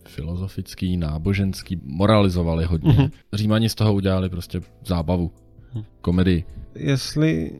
filozofický, 0.08 0.98
náboženský, 0.98 1.82
moralizovali 1.84 2.66
hodně. 2.66 2.92
Mm-hmm. 2.92 3.12
Římani 3.34 3.70
z 3.70 3.76
toho 3.76 3.94
udělali 3.94 4.30
prostě 4.30 4.62
zábavu, 4.86 5.32
mhm. 5.74 5.84
komedii 6.02 6.46
jestli 6.76 7.52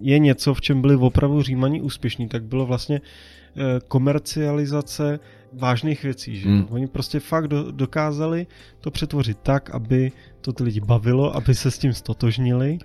je 0.00 0.18
něco, 0.18 0.54
v 0.54 0.60
čem 0.60 0.80
byli 0.80 0.96
opravdu 0.96 1.42
Římani 1.42 1.80
úspěšní, 1.80 2.28
tak 2.28 2.44
bylo 2.44 2.66
vlastně 2.66 3.00
eh, 3.00 3.80
komercializace 3.88 5.20
vážných 5.58 6.02
věcí. 6.02 6.36
Že? 6.36 6.48
Hmm. 6.48 6.66
Oni 6.70 6.86
prostě 6.86 7.20
fakt 7.20 7.48
do, 7.48 7.72
dokázali 7.72 8.46
to 8.80 8.90
přetvořit 8.90 9.38
tak, 9.42 9.70
aby 9.70 10.12
to 10.40 10.52
ty 10.52 10.64
lidi 10.64 10.80
bavilo, 10.80 11.36
aby 11.36 11.54
se 11.54 11.70
s 11.70 11.78
tím 11.78 11.92
stotožnili. 11.92 12.78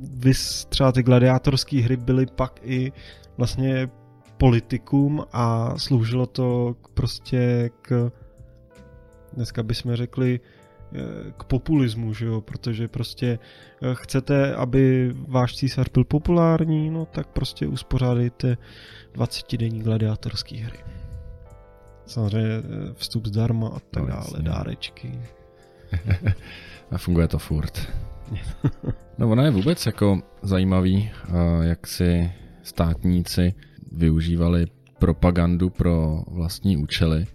Vy 0.00 0.32
třeba 0.68 0.92
ty 0.92 1.02
gladiátorské 1.02 1.80
hry 1.80 1.96
byly 1.96 2.26
pak 2.26 2.60
i 2.62 2.92
vlastně 3.36 3.88
politikům 4.36 5.24
a 5.32 5.74
sloužilo 5.78 6.26
to 6.26 6.76
prostě 6.94 7.70
k 7.82 8.10
dneska 9.32 9.62
bychom 9.62 9.96
řekli 9.96 10.40
k 11.36 11.44
populismu, 11.44 12.14
že 12.14 12.26
jo, 12.26 12.40
protože 12.40 12.88
prostě 12.88 13.38
eh, 13.82 13.94
chcete, 13.94 14.54
aby 14.54 15.12
váš 15.28 15.56
císař 15.56 15.88
byl 15.92 16.04
populární, 16.04 16.90
no 16.90 17.06
tak 17.06 17.26
prostě 17.26 17.66
uspořádejte 17.66 18.56
20 19.12 19.56
denní 19.56 19.82
gladiátorské 19.82 20.56
hry. 20.56 20.78
Samozřejmě 22.12 22.50
eh, 22.50 22.92
vstup 22.94 23.26
zdarma 23.26 23.68
a 23.68 23.78
tak 23.90 24.02
no, 24.02 24.08
dále, 24.08 24.24
jasně. 24.24 24.42
dárečky. 24.42 25.18
a 26.90 26.98
funguje 26.98 27.28
to 27.28 27.38
furt. 27.38 27.88
no 29.18 29.30
ono 29.30 29.44
je 29.44 29.50
vůbec 29.50 29.86
jako 29.86 30.22
zajímavý, 30.42 31.10
eh, 31.10 31.30
jak 31.64 31.86
si 31.86 32.32
státníci 32.62 33.54
využívali 33.92 34.66
propagandu 34.98 35.70
pro 35.70 36.24
vlastní 36.28 36.76
účely 36.76 37.26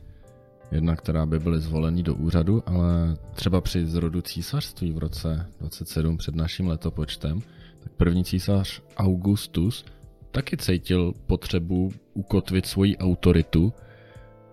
jedna, 0.72 0.96
která 0.96 1.26
by 1.26 1.40
byly 1.40 1.60
zvolení 1.60 2.04
do 2.04 2.16
úřadu, 2.16 2.64
ale 2.66 3.18
třeba 3.34 3.62
při 3.62 3.86
zrodu 3.86 4.22
císařství 4.22 4.92
v 4.92 4.98
roce 4.98 5.46
27 5.60 6.18
před 6.18 6.36
naším 6.36 6.68
letopočtem, 6.68 7.42
tak 7.80 7.92
první 7.92 8.24
císař 8.24 8.82
Augustus 8.98 9.86
taky 10.32 10.58
cítil 10.58 11.14
potřebu 11.28 11.92
ukotvit 12.14 12.66
svoji 12.66 12.98
autoritu 12.98 13.74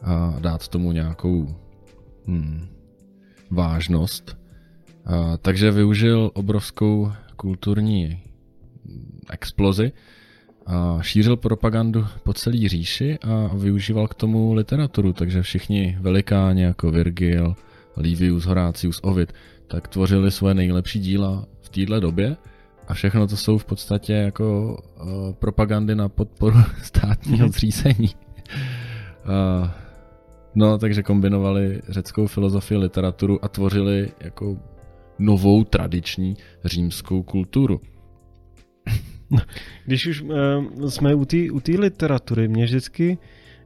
a 0.03 0.37
dát 0.39 0.69
tomu 0.69 0.93
nějakou 0.93 1.55
hmm, 2.27 2.69
vážnost. 3.51 4.37
A, 5.07 5.37
takže 5.37 5.71
využil 5.71 6.31
obrovskou 6.35 7.13
kulturní 7.37 8.23
explozi 9.31 9.93
a 10.67 10.99
šířil 11.03 11.37
propagandu 11.37 12.07
po 12.23 12.33
celé 12.33 12.69
říši 12.69 13.19
a 13.19 13.51
využíval 13.55 14.09
k 14.09 14.15
tomu 14.15 14.55
literaturu, 14.55 15.13
takže 15.13 15.43
všichni 15.43 15.99
velikáni 16.01 16.63
jako 16.63 16.91
Virgil, 16.91 17.55
Livius, 17.97 18.45
Horatius, 18.45 19.01
Ovid, 19.03 19.33
tak 19.67 19.89
tvořili 19.89 20.31
svoje 20.31 20.55
nejlepší 20.55 21.01
díla 21.01 21.45
v 21.63 21.69
téhle 21.69 22.01
době 22.01 22.37
a 22.89 22.95
všechno 22.95 23.27
to 23.27 23.37
jsou 23.37 23.59
v 23.59 23.65
podstatě 23.65 24.13
jako 24.13 24.79
uh, 25.03 25.33
propagandy 25.33 25.95
na 25.95 26.09
podporu 26.09 26.59
státního 26.83 27.47
mhm. 27.47 27.53
zřízení. 27.53 28.11
uh, 29.25 29.69
no, 30.55 30.79
takže 30.79 31.03
kombinovali 31.03 31.83
řeckou 31.89 32.27
filozofii, 32.27 32.79
literaturu 32.79 33.45
a 33.45 33.49
tvořili 33.49 34.09
jako 34.21 34.57
novou 35.19 35.65
tradiční 35.65 36.37
římskou 36.65 37.23
kulturu. 37.23 37.81
Když 39.87 40.07
už 40.07 40.23
uh, 40.23 40.89
jsme 40.89 41.15
u 41.15 41.25
té 41.25 41.37
u 41.53 41.61
literatury, 41.79 42.49
mě 42.49 42.65
vždycky 42.65 43.19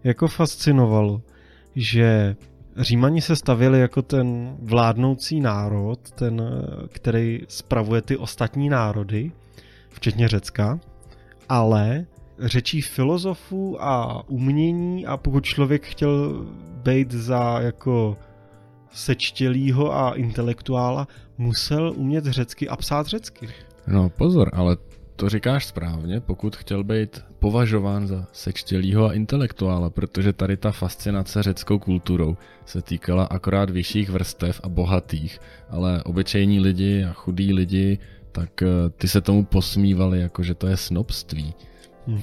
jako 0.05 0.29
fascinovalo, 0.29 1.23
že 1.77 2.37
Římani 2.79 3.21
se 3.21 3.37
stavěli 3.37 3.81
jako 3.81 4.03
ten 4.03 4.57
vládnoucí 4.63 5.41
národ, 5.41 6.11
ten, 6.11 6.43
eh, 6.43 6.89
který 6.89 7.41
spravuje 7.49 8.03
ty 8.03 8.17
ostatní 8.17 8.69
národy, 8.69 9.33
včetně 9.89 10.29
Řecka, 10.29 10.81
ale 11.49 12.07
řečí 12.41 12.81
filozofů 12.81 13.83
a 13.83 14.23
umění 14.29 15.07
a 15.07 15.17
pokud 15.17 15.45
člověk 15.45 15.87
chtěl 15.87 16.47
být 16.83 17.11
za 17.11 17.61
jako 17.61 18.17
sečtělýho 18.91 19.95
a 19.95 20.15
intelektuála, 20.15 21.09
musel 21.39 21.93
umět 21.97 22.25
řecky 22.25 22.69
a 22.69 22.77
psát 22.77 23.07
řecky. 23.07 23.49
No 23.87 24.11
pozor, 24.11 24.51
ale 24.53 24.77
to 25.17 25.29
říkáš 25.29 25.67
správně, 25.67 26.21
pokud 26.21 26.57
chtěl 26.57 26.85
být 26.85 27.25
považován 27.39 28.07
za 28.07 28.27
sečtělýho 28.33 29.07
a 29.07 29.13
intelektuála, 29.13 29.91
protože 29.91 30.33
tady 30.33 30.57
ta 30.57 30.73
fascinace 30.73 31.43
řeckou 31.43 31.79
kulturou 31.79 32.37
se 32.65 32.83
týkala 32.83 33.25
akorát 33.25 33.71
vyšších 33.71 34.11
vrstev 34.11 34.61
a 34.63 34.69
bohatých, 34.69 35.41
ale 35.71 36.03
obyčejní 36.03 36.61
lidi 36.61 37.05
a 37.05 37.13
chudí 37.13 37.53
lidi, 37.53 37.99
tak 38.33 38.63
eh, 38.63 38.67
ty 38.97 39.09
se 39.09 39.21
tomu 39.21 39.45
posmívali, 39.45 40.21
jako 40.21 40.43
že 40.43 40.55
to 40.55 40.67
je 40.67 40.77
snobství. 40.77 41.55
Hmm. 42.09 42.23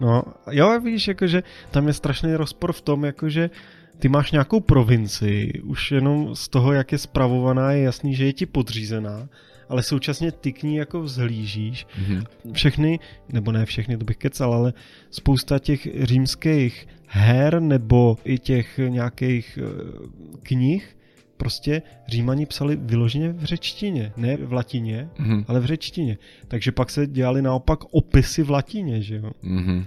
No, 0.00 0.22
jo, 0.50 0.80
víš, 0.80 1.08
jakože 1.08 1.42
tam 1.70 1.86
je 1.86 1.92
strašný 1.92 2.34
rozpor 2.34 2.72
v 2.72 2.80
tom, 2.80 3.04
jakože 3.04 3.50
ty 3.98 4.08
máš 4.08 4.32
nějakou 4.32 4.60
provinci, 4.60 5.52
už 5.64 5.92
jenom 5.92 6.36
z 6.36 6.48
toho, 6.48 6.72
jak 6.72 6.92
je 6.92 6.98
spravovaná, 6.98 7.72
je 7.72 7.82
jasný, 7.82 8.14
že 8.14 8.24
je 8.24 8.32
ti 8.32 8.46
podřízená 8.46 9.28
ale 9.68 9.82
současně 9.82 10.32
ty 10.32 10.52
k 10.52 10.62
ní 10.62 10.76
jako 10.76 11.02
vzhlížíš. 11.02 11.86
Mm-hmm. 11.86 12.26
Všechny, 12.52 12.98
nebo 13.32 13.52
ne 13.52 13.66
všechny, 13.66 13.96
to 13.96 14.04
bych 14.04 14.16
kecal, 14.16 14.54
ale 14.54 14.72
spousta 15.10 15.58
těch 15.58 15.88
římských 16.02 16.88
her 17.06 17.60
nebo 17.60 18.18
i 18.24 18.38
těch 18.38 18.80
nějakých 18.88 19.58
uh, 19.62 20.36
knih, 20.42 20.96
prostě 21.44 21.82
Římani 22.08 22.46
psali 22.46 22.76
vyloženě 22.76 23.32
v 23.32 23.44
řečtině, 23.44 24.12
ne 24.16 24.36
v 24.36 24.52
latině, 24.52 25.08
mm-hmm. 25.16 25.44
ale 25.48 25.60
v 25.60 25.64
řečtině. 25.64 26.18
Takže 26.48 26.72
pak 26.72 26.90
se 26.90 27.06
dělali 27.06 27.42
naopak 27.42 27.84
opisy 27.90 28.42
v 28.42 28.50
latině, 28.50 29.02
že 29.02 29.16
jo. 29.16 29.30
Mm-hmm. 29.44 29.86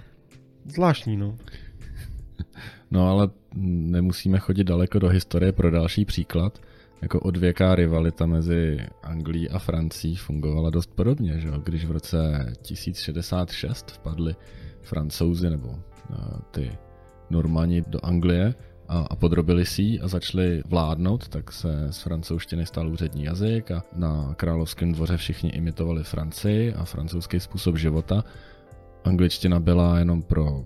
Zvláštní, 0.64 1.16
no. 1.16 1.36
No 2.90 3.08
ale 3.08 3.28
nemusíme 3.90 4.38
chodit 4.38 4.64
daleko 4.64 4.98
do 4.98 5.08
historie 5.08 5.52
pro 5.52 5.70
další 5.70 6.04
příklad 6.04 6.58
jako 7.02 7.20
odvěká 7.20 7.74
rivalita 7.74 8.26
mezi 8.26 8.78
Anglií 9.02 9.50
a 9.50 9.58
Francií 9.58 10.16
fungovala 10.16 10.70
dost 10.70 10.94
podobně, 10.94 11.40
že? 11.40 11.50
když 11.64 11.84
v 11.84 11.90
roce 11.90 12.52
1066 12.62 13.90
vpadli 13.90 14.34
francouzi 14.82 15.50
nebo 15.50 15.68
uh, 15.68 15.78
ty 16.50 16.78
Normani 17.30 17.84
do 17.86 17.98
Anglie 18.02 18.54
a, 18.88 19.00
a 19.10 19.16
podrobili 19.16 19.66
si 19.66 19.82
ji 19.82 20.00
a 20.00 20.08
začali 20.08 20.62
vládnout, 20.66 21.28
tak 21.28 21.52
se 21.52 21.86
z 21.90 21.98
francouzštiny 22.02 22.66
stal 22.66 22.88
úřední 22.88 23.24
jazyk 23.24 23.70
a 23.70 23.82
na 23.96 24.34
královském 24.34 24.92
dvoře 24.92 25.16
všichni 25.16 25.50
imitovali 25.50 26.04
Francii 26.04 26.74
a 26.74 26.84
francouzský 26.84 27.40
způsob 27.40 27.76
života. 27.76 28.24
Angličtina 29.04 29.60
byla 29.60 29.98
jenom 29.98 30.22
pro 30.22 30.64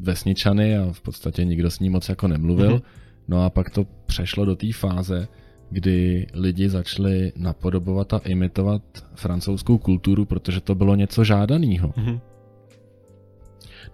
vesničany 0.00 0.78
a 0.78 0.92
v 0.92 1.00
podstatě 1.00 1.44
nikdo 1.44 1.70
s 1.70 1.80
ní 1.80 1.90
moc 1.90 2.08
jako 2.08 2.28
nemluvil. 2.28 2.76
Mm-hmm 2.76 3.02
No 3.28 3.44
a 3.44 3.50
pak 3.50 3.70
to 3.70 3.86
přešlo 4.06 4.44
do 4.44 4.56
té 4.56 4.72
fáze, 4.72 5.28
kdy 5.70 6.26
lidi 6.34 6.68
začali 6.68 7.32
napodobovat 7.36 8.12
a 8.12 8.18
imitovat 8.18 8.82
francouzskou 9.14 9.78
kulturu, 9.78 10.24
protože 10.24 10.60
to 10.60 10.74
bylo 10.74 10.94
něco 10.94 11.24
žádaného. 11.24 11.88
Mm-hmm. 11.88 12.20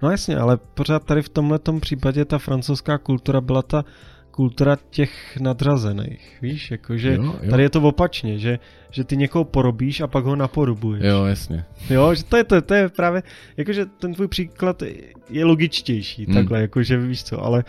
No 0.02 0.10
jasně, 0.10 0.36
ale 0.36 0.56
pořád 0.56 1.04
tady 1.04 1.22
v 1.22 1.28
tomhle 1.28 1.58
případě 1.80 2.24
ta 2.24 2.38
francouzská 2.38 2.98
kultura 2.98 3.40
byla 3.40 3.62
ta 3.62 3.84
kultura 4.30 4.76
těch 4.90 5.36
nadřazených, 5.40 6.38
víš, 6.42 6.70
jakože 6.70 7.14
Jo, 7.14 7.22
jo. 7.42 7.50
tady 7.50 7.62
je 7.62 7.70
to 7.70 7.80
opačně, 7.82 8.38
že, 8.38 8.58
že 8.90 9.04
ty 9.04 9.16
někoho 9.16 9.44
porobíš 9.44 10.00
a 10.00 10.06
pak 10.06 10.24
ho 10.24 10.36
napodobuješ. 10.36 11.04
Jo, 11.04 11.24
jasně. 11.24 11.64
Jo, 11.90 12.14
že 12.14 12.24
to 12.24 12.36
je, 12.36 12.44
to, 12.44 12.62
to 12.62 12.74
je 12.74 12.88
právě, 12.88 13.22
jakože 13.56 13.86
ten 13.86 14.14
tvůj 14.14 14.28
příklad 14.28 14.82
je 15.30 15.44
logičtější, 15.44 16.24
Hmm. 16.24 16.34
takhle, 16.34 16.60
jakože 16.60 16.98
víš 16.98 17.24
co, 17.24 17.44
ale 17.44 17.64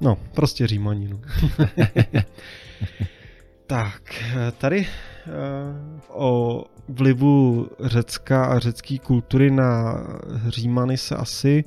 no, 0.00 0.18
prostě 0.34 0.66
římani, 0.66 1.08
no. 1.08 1.20
tak, 3.66 4.24
tady 4.58 4.86
eh, 4.86 5.30
o 6.08 6.64
vlivu 6.88 7.68
Řecka 7.80 8.44
a 8.44 8.58
řecké 8.58 8.98
kultury 8.98 9.50
na 9.50 10.04
Římany 10.48 10.96
se 10.96 11.16
asi 11.16 11.64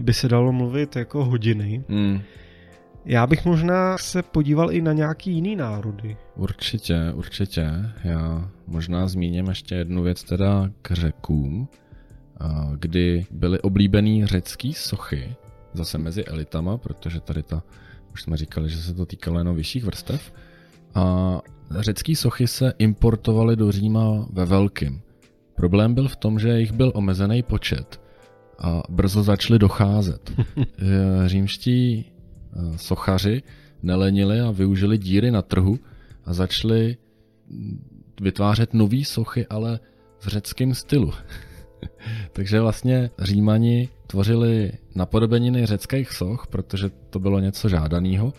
by 0.00 0.12
se 0.14 0.28
dalo 0.28 0.52
mluvit 0.52 0.96
jako 0.96 1.24
hodiny. 1.24 1.84
Hmm. 1.88 2.20
Já 3.04 3.26
bych 3.26 3.44
možná 3.44 3.98
se 3.98 4.22
podíval 4.22 4.72
i 4.72 4.82
na 4.82 4.92
nějaký 4.92 5.32
jiný 5.32 5.56
národy. 5.56 6.16
Určitě, 6.36 7.12
určitě. 7.14 7.70
Já 8.04 8.50
možná 8.66 9.08
zmíním 9.08 9.46
ještě 9.46 9.74
jednu 9.74 10.02
věc 10.02 10.24
teda 10.24 10.70
k 10.82 10.92
řekům, 10.92 11.68
kdy 12.76 13.26
byly 13.30 13.60
oblíbený 13.60 14.26
řecký 14.26 14.74
sochy, 14.74 15.34
zase 15.72 15.98
mezi 15.98 16.24
elitama, 16.24 16.78
protože 16.78 17.20
tady 17.20 17.42
ta, 17.42 17.62
už 18.12 18.22
jsme 18.22 18.36
říkali, 18.36 18.68
že 18.68 18.76
se 18.76 18.94
to 18.94 19.06
týkalo 19.06 19.38
jenom 19.38 19.56
vyšších 19.56 19.84
vrstev, 19.84 20.32
a 20.94 21.40
řecký 21.70 22.16
sochy 22.16 22.46
se 22.46 22.72
importovaly 22.78 23.56
do 23.56 23.72
Říma 23.72 24.26
ve 24.32 24.44
velkým. 24.44 25.02
Problém 25.54 25.94
byl 25.94 26.08
v 26.08 26.16
tom, 26.16 26.38
že 26.38 26.60
jich 26.60 26.72
byl 26.72 26.92
omezený 26.94 27.42
počet 27.42 28.00
a 28.58 28.82
brzo 28.88 29.22
začaly 29.22 29.58
docházet. 29.58 30.32
Eh, 30.78 31.28
Římští 31.28 32.04
eh, 32.04 32.78
sochaři 32.78 33.42
nelenili 33.82 34.40
a 34.40 34.50
využili 34.50 34.98
díry 34.98 35.30
na 35.30 35.42
trhu 35.42 35.78
a 36.24 36.32
začali 36.32 36.96
mm, 37.48 37.88
vytvářet 38.20 38.74
nové 38.74 39.04
sochy, 39.04 39.46
ale 39.46 39.80
v 40.18 40.26
řeckém 40.26 40.74
stylu. 40.74 41.12
Takže 42.32 42.60
vlastně 42.60 43.10
Římani 43.18 43.88
tvořili 44.06 44.72
napodobeniny 44.94 45.66
řeckých 45.66 46.12
soch, 46.12 46.46
protože 46.46 46.90
to 47.10 47.18
bylo 47.18 47.40
něco 47.40 47.68
žádaného, 47.68 48.32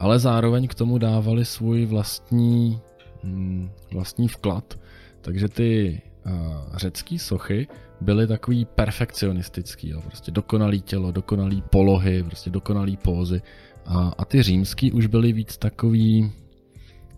ale 0.00 0.18
zároveň 0.18 0.68
k 0.68 0.74
tomu 0.74 0.98
dávali 0.98 1.44
svůj 1.44 1.86
vlastní, 1.86 2.80
mm, 3.22 3.70
vlastní 3.92 4.28
vklad. 4.28 4.78
Takže 5.20 5.48
ty 5.48 6.00
uh, 6.26 6.32
řecký 6.76 7.18
sochy 7.18 7.68
byly 8.00 8.26
takový 8.26 8.64
perfekcionistický, 8.64 9.88
jo, 9.88 10.00
prostě 10.00 10.30
dokonalý 10.30 10.80
tělo, 10.80 11.12
dokonalý 11.12 11.62
polohy, 11.70 12.22
prostě 12.22 12.50
dokonalý 12.50 12.96
pózy. 12.96 13.42
A, 13.86 14.14
a 14.18 14.24
ty 14.24 14.42
římský 14.42 14.92
už 14.92 15.06
byly 15.06 15.32
víc 15.32 15.56
takový 15.56 16.32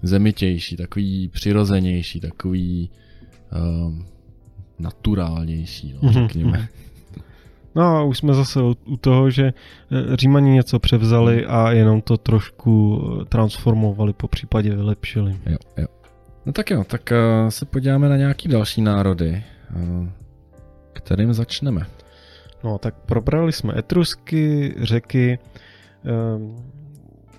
zemitější, 0.02 0.76
takový 0.76 1.28
přirozenější, 1.28 2.20
takový 2.20 2.90
um, 3.86 4.06
naturálnější, 4.78 5.92
no, 5.92 5.98
Mhm, 6.02 6.12
řekněme. 6.12 6.68
No 7.74 7.82
a 7.82 8.02
už 8.02 8.18
jsme 8.18 8.34
zase 8.34 8.60
u, 8.62 8.96
toho, 8.96 9.30
že 9.30 9.44
eh, 9.46 10.16
Římani 10.16 10.50
něco 10.50 10.78
převzali 10.78 11.46
a 11.46 11.72
jenom 11.72 12.00
to 12.00 12.16
trošku 12.16 13.02
eh, 13.02 13.24
transformovali, 13.24 14.12
po 14.12 14.28
případě 14.28 14.76
vylepšili. 14.76 15.36
Jo, 15.46 15.56
jo. 15.76 15.86
No 16.46 16.52
tak 16.52 16.70
jo, 16.70 16.84
tak 16.84 17.12
uh, 17.12 17.48
se 17.48 17.64
podíváme 17.64 18.08
na 18.08 18.16
nějaký 18.16 18.48
další 18.48 18.82
národy, 18.82 19.44
kterým 20.92 21.32
začneme. 21.32 21.86
No 22.64 22.78
tak 22.78 22.94
probrali 22.94 23.52
jsme 23.52 23.78
Etrusky, 23.78 24.74
řeky, 24.80 25.38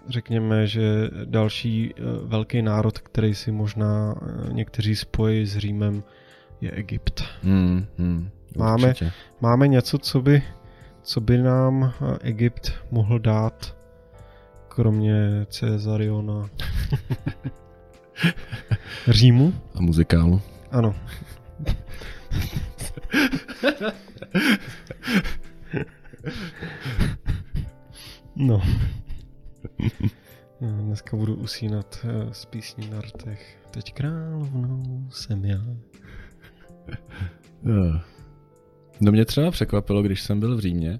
řekněme, 0.09 0.67
že 0.67 1.09
další 1.25 1.93
eh, 1.97 2.01
velký 2.23 2.61
národ, 2.61 2.99
který 2.99 3.35
si 3.35 3.51
možná 3.51 4.15
eh, 4.15 4.53
někteří 4.53 4.95
spojí 4.95 5.45
s 5.45 5.57
Římem, 5.57 6.03
je 6.61 6.71
Egypt. 6.71 7.23
Hmm, 7.43 7.85
hmm, 7.97 8.29
Máme- 8.57 8.87
určitě. 8.89 9.11
Máme 9.41 9.67
něco, 9.67 9.97
co 9.97 10.21
by, 10.21 10.43
co 11.01 11.21
by 11.21 11.37
nám 11.37 11.83
eh, 11.83 12.17
Egypt 12.21 12.71
mohl 12.91 13.19
dát, 13.19 13.77
kromě 14.67 15.45
Cezariona 15.49 16.49
Římu? 19.07 19.53
A 19.75 19.81
muzikálu. 19.81 20.41
Ano. 20.71 20.95
No. 28.35 28.61
No, 30.61 30.81
Dneska 30.81 31.17
budu 31.17 31.35
usínat 31.35 31.99
eh, 32.03 32.33
z 32.33 32.45
písní 32.45 32.89
na 32.89 33.01
rtech. 33.01 33.57
Teď 33.71 33.93
královnou 33.93 35.07
jsem 35.09 35.45
já. 35.45 35.61
No 39.01 39.11
mě 39.11 39.25
třeba 39.25 39.51
překvapilo, 39.51 40.01
když 40.01 40.21
jsem 40.21 40.39
byl 40.39 40.57
v 40.57 40.59
Římě, 40.59 40.99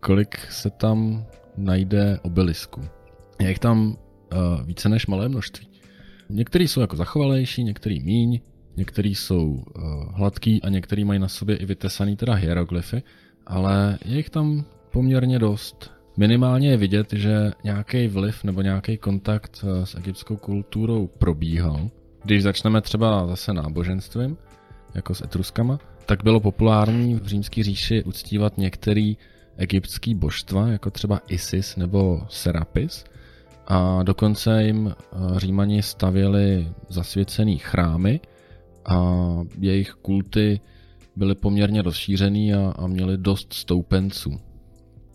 kolik 0.00 0.38
se 0.38 0.70
tam 0.70 1.24
najde 1.56 2.18
obelisků. 2.22 2.80
Je 3.40 3.48
jich 3.48 3.58
tam 3.58 3.96
více 4.64 4.88
než 4.88 5.06
malé 5.06 5.28
množství. 5.28 5.68
Některý 6.30 6.68
jsou 6.68 6.80
jako 6.80 6.96
zachovalejší, 6.96 7.64
některý 7.64 8.00
míň, 8.00 8.40
některý 8.76 9.14
jsou 9.14 9.64
hladký 10.14 10.62
a 10.62 10.68
některý 10.68 11.04
mají 11.04 11.20
na 11.20 11.28
sobě 11.28 11.56
i 11.56 11.66
vytesaný 11.66 12.16
teda 12.16 12.34
hieroglyfy, 12.34 13.02
ale 13.46 13.98
je 14.04 14.16
jich 14.16 14.30
tam 14.30 14.64
poměrně 14.92 15.38
dost. 15.38 15.90
Minimálně 16.16 16.70
je 16.70 16.76
vidět, 16.76 17.12
že 17.12 17.52
nějaký 17.64 18.08
vliv 18.08 18.44
nebo 18.44 18.62
nějaký 18.62 18.98
kontakt 18.98 19.64
s 19.84 19.94
egyptskou 19.94 20.36
kulturou 20.36 21.06
probíhal. 21.06 21.90
Když 22.24 22.42
začneme 22.42 22.80
třeba 22.80 23.26
zase 23.26 23.52
náboženstvím, 23.52 24.36
jako 24.94 25.14
s 25.14 25.22
Etruskama, 25.22 25.78
tak 26.06 26.22
bylo 26.24 26.40
populární 26.40 27.14
v 27.14 27.26
římské 27.26 27.62
říši 27.62 28.04
uctívat 28.04 28.58
některý 28.58 29.16
egyptský 29.56 30.14
božstva, 30.14 30.68
jako 30.68 30.90
třeba 30.90 31.20
Isis 31.28 31.76
nebo 31.76 32.26
Serapis. 32.28 33.04
A 33.66 34.02
dokonce 34.02 34.64
jim 34.64 34.94
eh, 34.96 35.40
římani 35.40 35.82
stavěli 35.82 36.68
zasvěcený 36.88 37.58
chrámy 37.58 38.20
a 38.84 39.18
jejich 39.58 39.90
kulty 39.90 40.60
byly 41.16 41.34
poměrně 41.34 41.82
rozšířený 41.82 42.54
a, 42.54 42.74
a 42.78 42.86
měli 42.86 43.18
dost 43.18 43.52
stoupenců. 43.52 44.40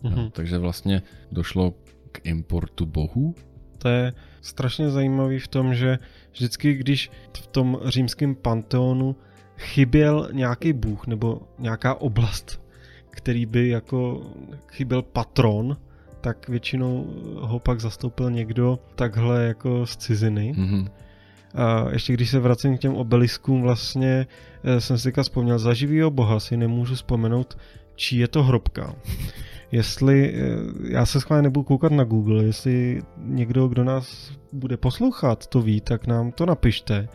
Mhm. 0.02 0.18
Jo, 0.18 0.30
takže 0.32 0.58
vlastně 0.58 1.02
došlo 1.32 1.74
k 2.12 2.20
importu 2.24 2.86
bohů. 2.86 3.34
To 3.78 3.88
je 3.88 4.12
strašně 4.40 4.90
zajímavý 4.90 5.38
v 5.38 5.48
tom, 5.48 5.74
že 5.74 5.98
vždycky, 6.32 6.74
když 6.74 7.10
v 7.36 7.46
tom 7.46 7.80
římském 7.84 8.34
panteonu 8.34 9.16
chyběl 9.58 10.28
nějaký 10.32 10.72
bůh 10.72 11.06
nebo 11.06 11.40
nějaká 11.58 11.94
oblast, 11.94 12.62
který 13.10 13.46
by 13.46 13.68
jako 13.68 14.22
chyběl 14.68 15.02
patron, 15.02 15.76
tak 16.20 16.48
většinou 16.48 17.06
ho 17.40 17.58
pak 17.58 17.80
zastoupil 17.80 18.30
někdo 18.30 18.78
takhle 18.94 19.44
jako 19.44 19.86
z 19.86 19.96
ciziny. 19.96 20.54
Mhm. 20.56 20.88
A 21.54 21.86
ještě 21.90 22.12
když 22.12 22.30
se 22.30 22.38
vracím 22.38 22.78
k 22.78 22.80
těm 22.80 22.94
obeliskům, 22.94 23.62
vlastně 23.62 24.26
eh, 24.64 24.80
jsem 24.80 24.98
si 24.98 25.04
teďka 25.04 25.22
vzpomněl, 25.22 25.58
za 25.58 25.74
živýho 25.74 26.10
boha 26.10 26.40
si 26.40 26.56
nemůžu 26.56 26.94
vzpomenout, 26.94 27.58
čí 27.94 28.18
je 28.18 28.28
to 28.28 28.42
hrobka. 28.42 28.94
Jestli, 29.72 30.34
eh, 30.34 30.40
já 30.88 31.06
se 31.06 31.20
schválně 31.20 31.42
nebudu 31.42 31.64
koukat 31.64 31.92
na 31.92 32.04
Google, 32.04 32.44
jestli 32.44 33.02
někdo, 33.16 33.68
kdo 33.68 33.84
nás 33.84 34.32
bude 34.52 34.76
poslouchat, 34.76 35.46
to 35.46 35.62
ví, 35.62 35.80
tak 35.80 36.06
nám 36.06 36.32
to 36.32 36.46
napište. 36.46 37.08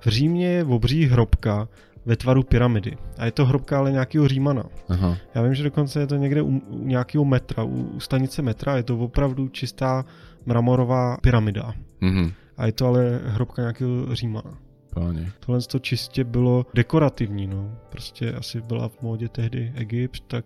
V 0.00 0.08
Římě 0.08 0.46
je 0.46 0.64
obří 0.64 1.06
hrobka 1.06 1.68
ve 2.06 2.16
tvaru 2.16 2.42
pyramidy. 2.42 2.96
A 3.18 3.24
je 3.24 3.32
to 3.32 3.46
hrobka 3.46 3.78
ale 3.78 3.92
nějakého 3.92 4.28
Římana. 4.28 4.64
Aha. 4.88 5.16
Já 5.34 5.42
vím, 5.42 5.54
že 5.54 5.64
dokonce 5.64 6.00
je 6.00 6.06
to 6.06 6.16
někde 6.16 6.42
u, 6.42 6.58
u 6.58 6.86
nějakého 6.86 7.24
metra, 7.24 7.62
u, 7.62 7.82
u 7.82 8.00
stanice 8.00 8.42
metra, 8.42 8.76
je 8.76 8.82
to 8.82 8.98
opravdu 8.98 9.48
čistá 9.48 10.04
mramorová 10.46 11.16
pyramida. 11.22 11.74
Mhm. 12.00 12.32
A 12.56 12.66
je 12.66 12.72
to 12.72 12.86
ale 12.86 13.20
hrobka 13.24 13.62
nějakého 13.62 14.14
Římana. 14.14 14.58
Páni. 14.94 15.28
Tohle 15.40 15.60
to 15.60 15.78
čistě 15.78 16.24
bylo 16.24 16.66
dekorativní, 16.74 17.46
no. 17.46 17.78
Prostě 17.88 18.32
asi 18.32 18.60
byla 18.60 18.88
v 18.88 19.02
módě 19.02 19.28
tehdy 19.28 19.72
Egypt, 19.74 20.22
tak 20.26 20.44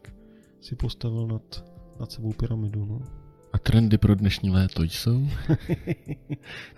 si 0.60 0.76
postavil 0.76 1.26
nad, 1.26 1.64
nad 2.00 2.12
sebou 2.12 2.32
pyramidu, 2.32 2.86
no. 2.86 3.00
A 3.52 3.58
trendy 3.58 3.98
pro 3.98 4.14
dnešní 4.14 4.50
léto 4.50 4.82
jsou? 4.82 5.20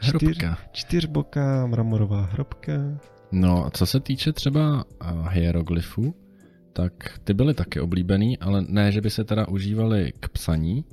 Čtyř, 0.01 0.39
Hrobka. 0.39 0.59
čtyřboká 0.73 1.67
mramorová 1.67 2.21
hrobka. 2.33 2.73
No 3.35 3.67
a 3.67 3.71
co 3.71 3.87
se 3.87 4.01
týče 4.01 4.33
třeba 4.33 4.85
uh, 4.85 5.29
hieroglyfů, 5.29 6.15
tak 6.73 7.19
ty 7.25 7.35
byly 7.35 7.55
taky 7.55 7.81
oblíbený, 7.81 8.39
ale 8.39 8.65
ne, 8.69 8.93
že 8.93 9.01
by 9.01 9.11
se 9.11 9.25
teda 9.25 9.49
užívaly 9.49 10.13
k 10.21 10.29
psaní, 10.29 10.85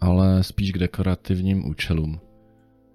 ale 0.00 0.42
spíš 0.42 0.72
k 0.72 0.78
dekorativním 0.78 1.68
účelům. 1.68 2.20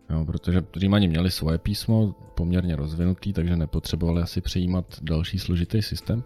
Jo, 0.10 0.26
protože 0.26 0.64
Římani 0.76 1.08
měli 1.08 1.32
svoje 1.32 1.58
písmo 1.58 2.16
poměrně 2.36 2.76
rozvinutý, 2.76 3.34
takže 3.34 3.56
nepotřebovali 3.56 4.22
asi 4.22 4.42
přijímat 4.42 4.86
další 5.02 5.40
složitý 5.40 5.82
systém. 5.82 6.24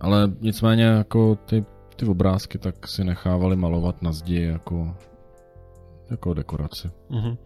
Ale 0.00 0.32
nicméně 0.40 0.84
jako 0.84 1.36
ty, 1.36 1.64
ty 1.96 2.06
obrázky 2.06 2.58
tak 2.58 2.88
si 2.88 3.04
nechávali 3.04 3.56
malovat 3.56 4.02
na 4.02 4.12
zdi 4.12 4.42
jako 4.42 4.96
jako 6.10 6.34
dekoraci. 6.34 6.90
Mhm. 7.10 7.36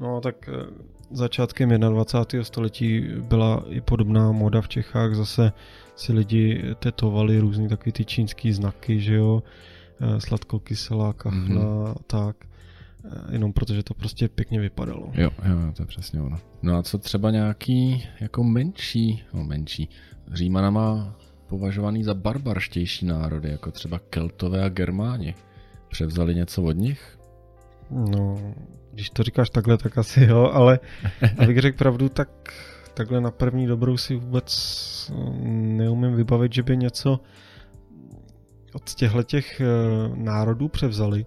No 0.00 0.20
tak 0.20 0.48
eh, 0.48 0.66
začátkem 1.10 1.80
21. 1.80 2.44
století 2.44 3.00
byla 3.20 3.64
i 3.68 3.80
podobná 3.80 4.32
moda 4.32 4.60
v 4.60 4.68
Čechách, 4.68 5.14
zase 5.14 5.52
si 5.96 6.12
lidi 6.12 6.62
tetovali 6.78 7.38
různý 7.38 7.68
takový 7.68 7.92
ty 7.92 8.04
čínský 8.04 8.52
znaky, 8.52 9.00
že 9.00 9.14
jo, 9.14 9.42
eh, 10.00 10.20
sladkokyselá 10.20 11.12
kachna, 11.12 11.60
mm-hmm. 11.60 11.94
tak, 12.06 12.36
eh, 13.04 13.32
jenom 13.32 13.52
protože 13.52 13.82
to 13.82 13.94
prostě 13.94 14.28
pěkně 14.28 14.60
vypadalo. 14.60 15.12
Jo, 15.14 15.30
jo, 15.48 15.72
to 15.76 15.82
je 15.82 15.86
přesně 15.86 16.22
ono. 16.22 16.38
No 16.62 16.76
a 16.76 16.82
co 16.82 16.98
třeba 16.98 17.30
nějaký 17.30 18.04
jako 18.20 18.44
menší, 18.44 19.22
no 19.34 19.44
menší, 19.44 19.88
Římanama 20.32 21.16
považovaný 21.46 22.04
za 22.04 22.14
barbarštější 22.14 23.06
národy, 23.06 23.50
jako 23.50 23.70
třeba 23.70 23.98
Keltové 23.98 24.64
a 24.64 24.68
Germáni. 24.68 25.34
Převzali 25.88 26.34
něco 26.34 26.62
od 26.62 26.72
nich? 26.76 27.19
No, 27.90 28.54
když 28.92 29.10
to 29.10 29.22
říkáš 29.22 29.50
takhle, 29.50 29.78
tak 29.78 29.98
asi 29.98 30.24
jo, 30.24 30.50
ale 30.52 30.80
abych 31.38 31.58
řekl 31.58 31.78
pravdu, 31.78 32.08
tak 32.08 32.28
takhle 32.94 33.20
na 33.20 33.30
první 33.30 33.66
dobrou 33.66 33.96
si 33.96 34.16
vůbec 34.16 35.12
neumím 35.52 36.14
vybavit, 36.14 36.52
že 36.52 36.62
by 36.62 36.76
něco 36.76 37.20
od 38.72 38.94
těchto 38.94 39.22
těch 39.22 39.60
eh, 39.60 39.64
národů 40.14 40.68
převzali. 40.68 41.26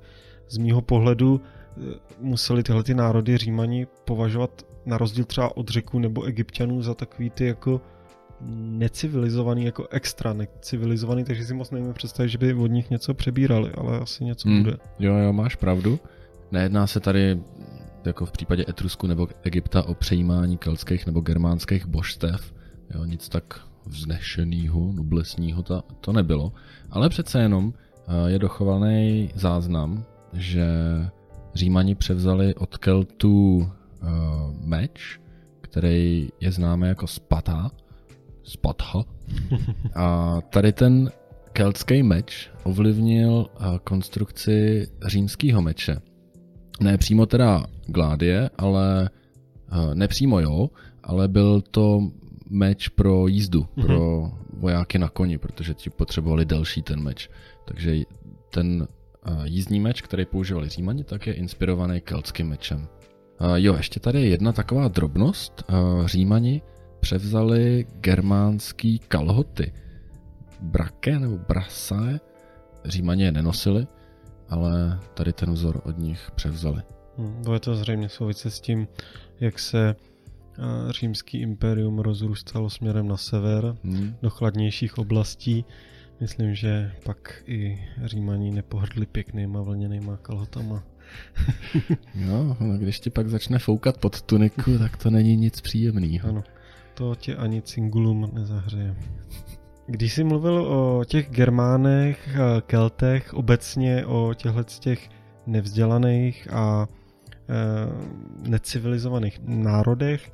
Z 0.49 0.57
mýho 0.57 0.81
pohledu 0.81 1.41
eh, 1.41 1.81
museli 2.19 2.63
tyhle 2.63 2.83
ty 2.83 2.93
národy 2.93 3.37
Římani 3.37 3.87
považovat 4.05 4.65
na 4.85 4.97
rozdíl 4.97 5.25
třeba 5.25 5.57
od 5.57 5.69
řeků 5.69 5.99
nebo 5.99 6.23
egyptianů 6.23 6.81
za 6.81 6.93
takový 6.93 7.29
ty 7.29 7.45
jako 7.45 7.81
necivilizovaný, 8.55 9.65
jako 9.65 9.87
extra 9.87 10.33
necivilizovaný, 10.33 11.23
takže 11.23 11.45
si 11.45 11.53
moc 11.53 11.71
nevím 11.71 11.93
představit, 11.93 12.29
že 12.29 12.37
by 12.37 12.53
od 12.53 12.67
nich 12.67 12.89
něco 12.89 13.13
přebírali, 13.13 13.71
ale 13.71 13.99
asi 13.99 14.23
něco 14.23 14.49
hmm. 14.49 14.63
bude. 14.63 14.77
Jo, 14.99 15.15
jo, 15.15 15.33
máš 15.33 15.55
pravdu. 15.55 15.99
Nejedná 16.53 16.87
se 16.87 16.99
tady 16.99 17.39
jako 18.05 18.25
v 18.25 18.31
případě 18.31 18.65
Etrusku 18.69 19.07
nebo 19.07 19.27
Egypta 19.43 19.87
o 19.87 19.93
přejímání 19.93 20.57
keltských 20.57 21.05
nebo 21.05 21.21
germánských 21.21 21.85
božstev. 21.85 22.53
Jo, 22.95 23.05
nic 23.05 23.29
tak 23.29 23.61
vznešenýho, 23.85 24.91
noblesního 24.93 25.63
to, 25.63 25.83
to 26.01 26.13
nebylo. 26.13 26.53
Ale 26.91 27.09
přece 27.09 27.41
jenom 27.41 27.73
eh, 28.07 28.31
je 28.31 28.39
dochovaný 28.39 29.29
záznam, 29.35 30.05
že 30.33 30.67
Římani 31.55 31.95
převzali 31.95 32.55
od 32.55 32.77
Keltů 32.77 33.57
uh, 33.57 34.07
meč, 34.61 35.19
který 35.61 36.29
je 36.39 36.51
známý 36.51 36.87
jako 36.87 37.07
spata, 37.07 37.71
spatha. 38.43 39.03
A 39.95 40.37
tady 40.41 40.71
ten 40.71 41.11
keltský 41.53 42.03
meč 42.03 42.49
ovlivnil 42.63 43.47
eh, 43.55 43.79
konstrukci 43.83 44.87
římského 45.05 45.61
meče. 45.61 46.12
Ne 46.81 46.97
přímo 46.97 47.25
teda 47.25 47.65
gládie, 47.85 48.49
ale 48.57 49.09
uh, 49.71 49.95
nepřímo 49.95 50.39
jo, 50.39 50.69
ale 51.03 51.27
byl 51.27 51.61
to 51.61 52.01
meč 52.49 52.87
pro 52.87 53.27
jízdu, 53.27 53.61
mm-hmm. 53.61 53.85
pro 53.85 54.31
vojáky 54.57 54.99
na 54.99 55.09
koni, 55.09 55.37
protože 55.37 55.73
ti 55.73 55.89
potřebovali 55.89 56.45
delší 56.45 56.81
ten 56.81 57.03
meč. 57.03 57.29
Takže 57.65 57.97
ten 58.49 58.87
uh, 59.27 59.43
jízdní 59.43 59.79
meč, 59.79 60.01
který 60.01 60.25
používali 60.25 60.69
Římani, 60.69 61.03
tak 61.03 61.27
je 61.27 61.33
inspirovaný 61.33 62.01
keltským 62.01 62.47
mečem. 62.47 62.87
Uh, 63.41 63.53
jo, 63.55 63.75
ještě 63.75 63.99
tady 63.99 64.21
je 64.21 64.27
jedna 64.27 64.51
taková 64.51 64.87
drobnost. 64.87 65.63
Římani 66.05 66.61
převzali 66.99 67.85
germánský 67.99 68.99
kalhoty. 68.99 69.73
Brake 70.61 71.19
nebo 71.19 71.37
brasae, 71.47 72.19
Římani 72.85 73.23
je 73.23 73.31
nenosili, 73.31 73.87
ale 74.49 74.99
tady 75.13 75.33
ten 75.33 75.53
vzor 75.53 75.81
od 75.85 75.97
nich 75.97 76.31
převzali. 76.35 76.81
Hmm, 77.17 77.41
bude 77.43 77.59
to 77.59 77.75
zřejmě 77.75 78.09
souviset 78.09 78.53
s 78.53 78.59
tím, 78.59 78.87
jak 79.39 79.59
se 79.59 79.95
římský 80.89 81.37
imperium 81.37 81.99
rozrůstalo 81.99 82.69
směrem 82.69 83.07
na 83.07 83.17
sever, 83.17 83.75
hmm. 83.83 84.15
do 84.21 84.29
chladnějších 84.29 84.97
oblastí. 84.97 85.65
Myslím, 86.19 86.55
že 86.55 86.91
pak 87.03 87.43
i 87.47 87.85
Římaní 88.05 88.51
nepohrdli 88.51 89.05
pěknýma 89.05 89.61
vlněnýma 89.61 90.17
kalhotama. 90.17 90.83
no, 92.15 92.57
no, 92.59 92.77
když 92.77 92.99
ti 92.99 93.09
pak 93.09 93.29
začne 93.29 93.59
foukat 93.59 93.97
pod 93.97 94.21
tuniku, 94.21 94.77
tak 94.77 94.97
to 94.97 95.09
není 95.09 95.35
nic 95.35 95.61
příjemného. 95.61 96.29
Ano, 96.29 96.43
to 96.93 97.15
tě 97.15 97.35
ani 97.35 97.61
cingulum 97.61 98.29
nezahřeje. 98.33 98.95
Když 99.85 100.13
jsi 100.13 100.23
mluvil 100.23 100.65
o 100.67 101.03
těch 101.05 101.29
Germánech, 101.29 102.37
Keltech, 102.65 103.33
obecně 103.33 104.05
o 104.05 104.33
těchto 104.33 104.63
těch 104.63 105.09
nevzdělaných 105.47 106.53
a 106.53 106.87
e, 106.87 108.49
necivilizovaných 108.49 109.39
národech, 109.45 110.31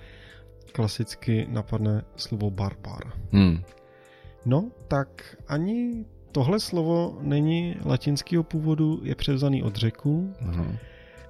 klasicky 0.71 1.47
napadne 1.49 2.01
slovo 2.15 2.51
barbar. 2.51 3.13
Hmm. 3.31 3.61
No, 4.45 4.71
tak 4.87 5.35
ani 5.47 6.05
tohle 6.31 6.59
slovo 6.59 7.17
není 7.21 7.75
latinského 7.85 8.43
původu, 8.43 8.99
je 9.03 9.15
převzaný 9.15 9.63
od 9.63 9.75
řeku. 9.75 10.33
Aha. 10.41 10.65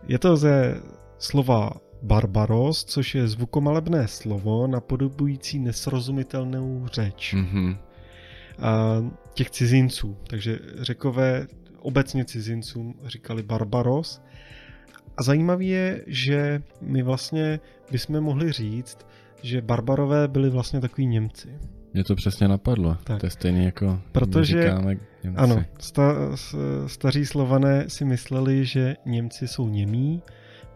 Je 0.07 0.20
to 0.20 0.38
ze 0.38 0.82
slova 1.17 1.72
barbaros, 2.01 2.86
což 2.86 3.15
je 3.15 3.28
zvukomalebné 3.28 4.07
slovo 4.07 4.67
napodobující 4.67 5.59
nesrozumitelnou 5.59 6.88
řeč. 6.88 7.34
Mm-hmm 7.34 7.78
těch 9.34 9.49
cizinců. 9.49 10.18
Takže 10.28 10.60
řekové 10.82 11.47
obecně 11.80 12.26
cizincům 12.26 12.95
říkali 13.05 13.43
barbaros. 13.43 14.22
A 15.18 15.24
zajímavé 15.24 15.64
je, 15.64 16.03
že 16.07 16.62
my 16.82 17.03
vlastně 17.03 17.60
bychom 17.91 18.22
mohli 18.22 18.51
říct, 18.51 18.97
že 19.41 19.62
barbarové 19.62 20.28
byli 20.28 20.49
vlastně 20.49 20.82
takový 20.82 21.07
Němci. 21.07 21.60
Mě 21.93 22.03
to 22.03 22.16
přesně 22.16 22.47
napadlo. 22.47 22.97
Tak. 23.03 23.20
To 23.20 23.26
je 23.26 23.30
stejně 23.30 23.66
jako 23.66 24.01
Protože, 24.12 24.62
říkáme 24.62 24.97
Němci. 25.24 25.39
Ano, 25.39 25.66
sta, 25.80 26.14
staří 26.88 27.26
slované 27.26 27.89
si 27.89 28.05
mysleli, 28.05 28.66
že 28.66 28.95
Němci 29.05 29.47
jsou 29.47 29.70
němí, 29.70 30.22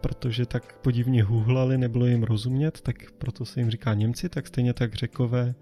protože 0.00 0.46
tak 0.46 0.78
podivně 0.82 1.22
hůhlali, 1.22 1.78
nebylo 1.78 2.06
jim 2.06 2.22
rozumět, 2.22 2.80
tak 2.80 2.96
proto 3.18 3.44
se 3.44 3.60
jim 3.60 3.70
říká 3.70 3.94
Němci, 3.94 4.28
tak 4.28 4.46
stejně 4.46 4.74
tak 4.74 4.94
řekové 4.94 5.54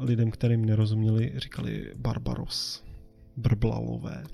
lidem, 0.00 0.30
kterým 0.30 0.64
nerozuměli, 0.64 1.32
říkali 1.36 1.92
barbaros, 1.96 2.84
brblalové. 3.36 4.24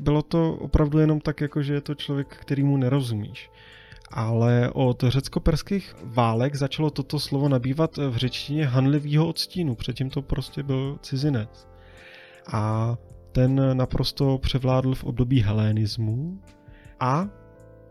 Bylo 0.00 0.22
to 0.22 0.54
opravdu 0.54 0.98
jenom 0.98 1.20
tak, 1.20 1.40
jako 1.40 1.62
že 1.62 1.74
je 1.74 1.80
to 1.80 1.94
člověk, 1.94 2.28
kterýmu 2.28 2.76
nerozumíš. 2.76 3.50
Ale 4.10 4.70
od 4.72 5.04
řecko-perských 5.08 5.94
válek 6.02 6.54
začalo 6.54 6.90
toto 6.90 7.20
slovo 7.20 7.48
nabývat 7.48 7.96
v 7.96 8.16
řečtině 8.16 8.66
hanlivýho 8.66 9.28
odstínu, 9.28 9.74
předtím 9.74 10.10
to 10.10 10.22
prostě 10.22 10.62
byl 10.62 10.98
cizinec. 11.02 11.68
A 12.52 12.96
ten 13.32 13.76
naprosto 13.76 14.38
převládl 14.38 14.94
v 14.94 15.04
období 15.04 15.40
helénismu 15.40 16.40
a 17.00 17.28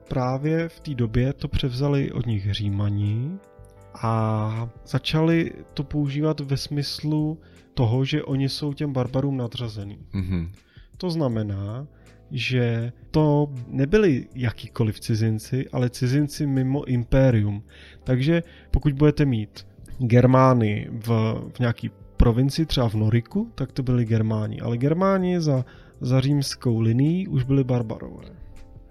právě 0.10 0.70
v 0.70 0.80
té 0.80 0.96
době 0.96 1.34
to 1.34 1.48
převzali 1.48 2.12
od 2.12 2.26
nich 2.26 2.54
římani 2.54 3.40
a 3.94 4.70
začali 4.86 5.52
to 5.74 5.84
používat 5.84 6.40
ve 6.40 6.58
smyslu 6.58 7.40
toho, 7.74 8.06
že 8.06 8.24
oni 8.24 8.50
jsou 8.50 8.74
těm 8.74 8.94
barbarům 8.94 9.38
nadřazený. 9.38 10.00
Mm-hmm. 10.14 10.50
To 10.98 11.10
znamená, 11.10 11.88
že 12.32 12.92
to 13.12 13.54
nebyli 13.68 14.28
jakýkoliv 14.36 15.00
cizinci, 15.00 15.70
ale 15.70 15.90
cizinci 15.90 16.48
mimo 16.48 16.84
impérium. 16.84 17.64
Takže 18.04 18.44
pokud 18.72 18.94
budete 18.94 19.26
mít 19.26 19.68
Germány 19.98 20.88
v, 20.92 21.08
v 21.54 21.60
nějaký 21.60 21.92
provincii, 22.18 22.66
třeba 22.66 22.90
v 22.90 22.96
Noriku, 22.96 23.52
tak 23.56 23.72
to 23.72 23.84
byli 23.84 24.06
Germáni. 24.06 24.62
Ale 24.62 24.78
Germáni 24.78 25.42
za, 25.42 25.66
za 26.02 26.22
římskou 26.22 26.80
linií 26.80 27.28
už 27.28 27.44
byli 27.44 27.64
barbarové. 27.64 28.26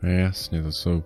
Jasně, 0.02 0.62
to 0.62 0.72
jsou 0.72 1.02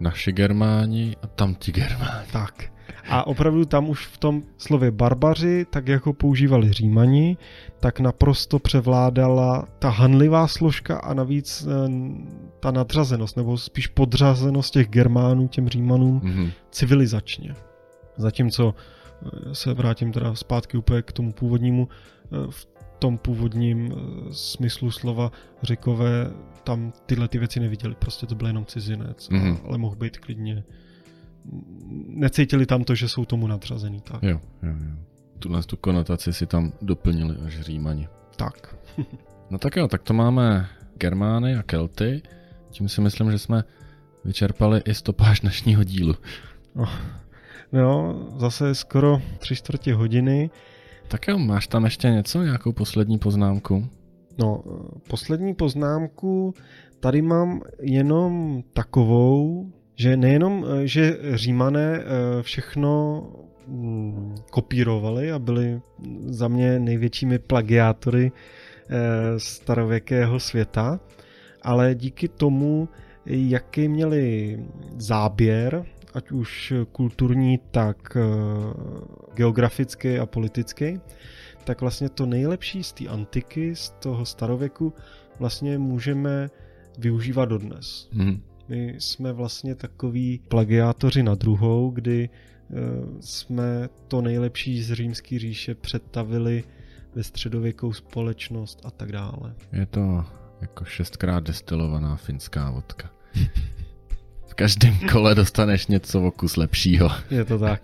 naši 0.00 0.32
Germáni 0.32 1.16
a 1.22 1.26
tam 1.26 1.54
ti 1.54 1.72
Germáni. 1.72 2.26
Tak. 2.32 2.72
A 3.08 3.26
opravdu 3.26 3.64
tam 3.64 3.88
už 3.88 4.06
v 4.06 4.18
tom 4.18 4.42
slově 4.58 4.90
barbaři, 4.90 5.66
tak 5.70 5.88
jako 5.88 6.12
používali 6.12 6.72
římani, 6.72 7.36
tak 7.80 8.00
naprosto 8.00 8.58
převládala 8.58 9.68
ta 9.78 9.90
hanlivá 9.90 10.48
složka 10.48 10.98
a 10.98 11.14
navíc 11.14 11.66
eh, 11.66 11.90
ta 12.60 12.70
nadřazenost, 12.70 13.36
nebo 13.36 13.58
spíš 13.58 13.86
podřazenost 13.86 14.72
těch 14.72 14.88
Germánů 14.88 15.48
těm 15.48 15.68
římanům 15.68 16.20
mm-hmm. 16.20 16.50
civilizačně. 16.70 17.54
Zatímco 18.16 18.74
eh, 18.74 19.54
se 19.54 19.74
vrátím 19.74 20.12
teda 20.12 20.34
zpátky 20.34 20.76
úplně 20.76 21.02
k 21.02 21.12
tomu 21.12 21.32
původnímu, 21.32 21.88
eh, 22.24 22.50
v 22.50 22.66
tom 22.98 23.18
původním 23.18 23.94
smyslu 24.30 24.90
slova 24.90 25.32
řekové 25.62 26.30
tam 26.64 26.92
tyhle 27.06 27.28
ty 27.28 27.38
věci 27.38 27.60
neviděli, 27.60 27.94
prostě 27.98 28.26
to 28.26 28.34
byl 28.34 28.46
jenom 28.46 28.64
cizinec, 28.64 29.30
mm-hmm. 29.30 29.56
ale 29.68 29.78
mohl 29.78 29.96
být 29.96 30.18
klidně 30.18 30.64
necítili 32.06 32.66
tam 32.66 32.84
to, 32.84 32.94
že 32.94 33.08
jsou 33.08 33.24
tomu 33.24 33.46
nadřazený. 33.46 34.00
Tak. 34.00 34.22
Jo, 34.22 34.40
jo, 34.62 34.70
jo. 34.70 34.96
Tuhle 35.38 35.62
tu 35.62 35.76
konotaci 35.76 36.32
si 36.32 36.46
tam 36.46 36.72
doplnili 36.82 37.36
až 37.36 37.60
Římani. 37.60 38.08
Tak. 38.36 38.76
no 39.50 39.58
tak 39.58 39.76
jo, 39.76 39.88
tak 39.88 40.02
to 40.02 40.14
máme 40.14 40.68
Germány 40.96 41.56
a 41.56 41.62
Kelty. 41.62 42.22
tím 42.70 42.88
si 42.88 43.00
myslím, 43.00 43.30
že 43.30 43.38
jsme 43.38 43.64
vyčerpali 44.24 44.82
i 44.84 44.94
stopáž 44.94 45.40
dnešního 45.40 45.84
dílu. 45.84 46.14
Oh, 46.74 46.90
no, 47.72 48.18
zase 48.36 48.74
skoro 48.74 49.22
tři 49.38 49.56
čtvrtě 49.56 49.94
hodiny. 49.94 50.50
Tak 51.08 51.28
jo, 51.28 51.38
máš 51.38 51.66
tam 51.66 51.84
ještě 51.84 52.10
něco, 52.10 52.42
nějakou 52.42 52.72
poslední 52.72 53.18
poznámku? 53.18 53.88
No, 54.38 54.62
poslední 55.08 55.54
poznámku 55.54 56.54
tady 57.00 57.22
mám 57.22 57.60
jenom 57.80 58.62
takovou, 58.72 59.72
že 60.00 60.16
nejenom, 60.16 60.66
že 60.84 61.18
římané 61.34 62.00
eh, 62.00 62.42
všechno 62.42 63.22
mm, 63.66 64.34
kopírovali 64.50 65.32
a 65.32 65.38
byli 65.38 65.80
za 66.26 66.48
mě 66.48 66.78
největšími 66.78 67.38
plagiátory 67.38 68.32
eh, 68.32 69.40
starověkého 69.40 70.40
světa, 70.40 71.00
ale 71.62 71.94
díky 71.94 72.28
tomu, 72.28 72.88
jaký 73.26 73.88
měli 73.88 74.58
záběr, 74.96 75.84
ať 76.14 76.30
už 76.30 76.72
kulturní, 76.92 77.58
tak 77.70 78.16
eh, 78.16 78.20
geografický 79.34 80.18
a 80.18 80.26
politický, 80.26 81.00
tak 81.64 81.80
vlastně 81.80 82.08
to 82.08 82.26
nejlepší 82.26 82.82
z 82.82 82.92
té 82.92 83.08
antiky, 83.08 83.76
z 83.76 83.90
toho 83.90 84.26
starověku, 84.26 84.92
vlastně 85.38 85.78
můžeme 85.78 86.48
využívat 86.98 87.44
dodnes. 87.44 88.08
Mm. 88.12 88.49
My 88.70 88.94
jsme 88.98 89.32
vlastně 89.32 89.74
takový 89.74 90.40
plagiátoři 90.48 91.22
na 91.22 91.34
druhou, 91.34 91.90
kdy 91.90 92.28
uh, 92.68 92.76
jsme 93.20 93.88
to 94.08 94.22
nejlepší 94.22 94.82
z 94.82 94.92
římské 94.92 95.38
říše 95.38 95.74
představili 95.74 96.64
ve 97.14 97.22
středověkou 97.22 97.92
společnost 97.92 98.80
a 98.84 98.90
tak 98.90 99.12
dále. 99.12 99.54
Je 99.72 99.86
to 99.86 100.24
jako 100.60 100.84
šestkrát 100.84 101.44
destilovaná 101.44 102.16
finská 102.16 102.70
vodka. 102.70 103.10
V 104.46 104.54
každém 104.54 104.98
kole 105.12 105.34
dostaneš 105.34 105.86
něco 105.86 106.22
o 106.22 106.30
kus 106.30 106.56
lepšího. 106.56 107.10
Je 107.30 107.44
to 107.44 107.58
tak. 107.58 107.80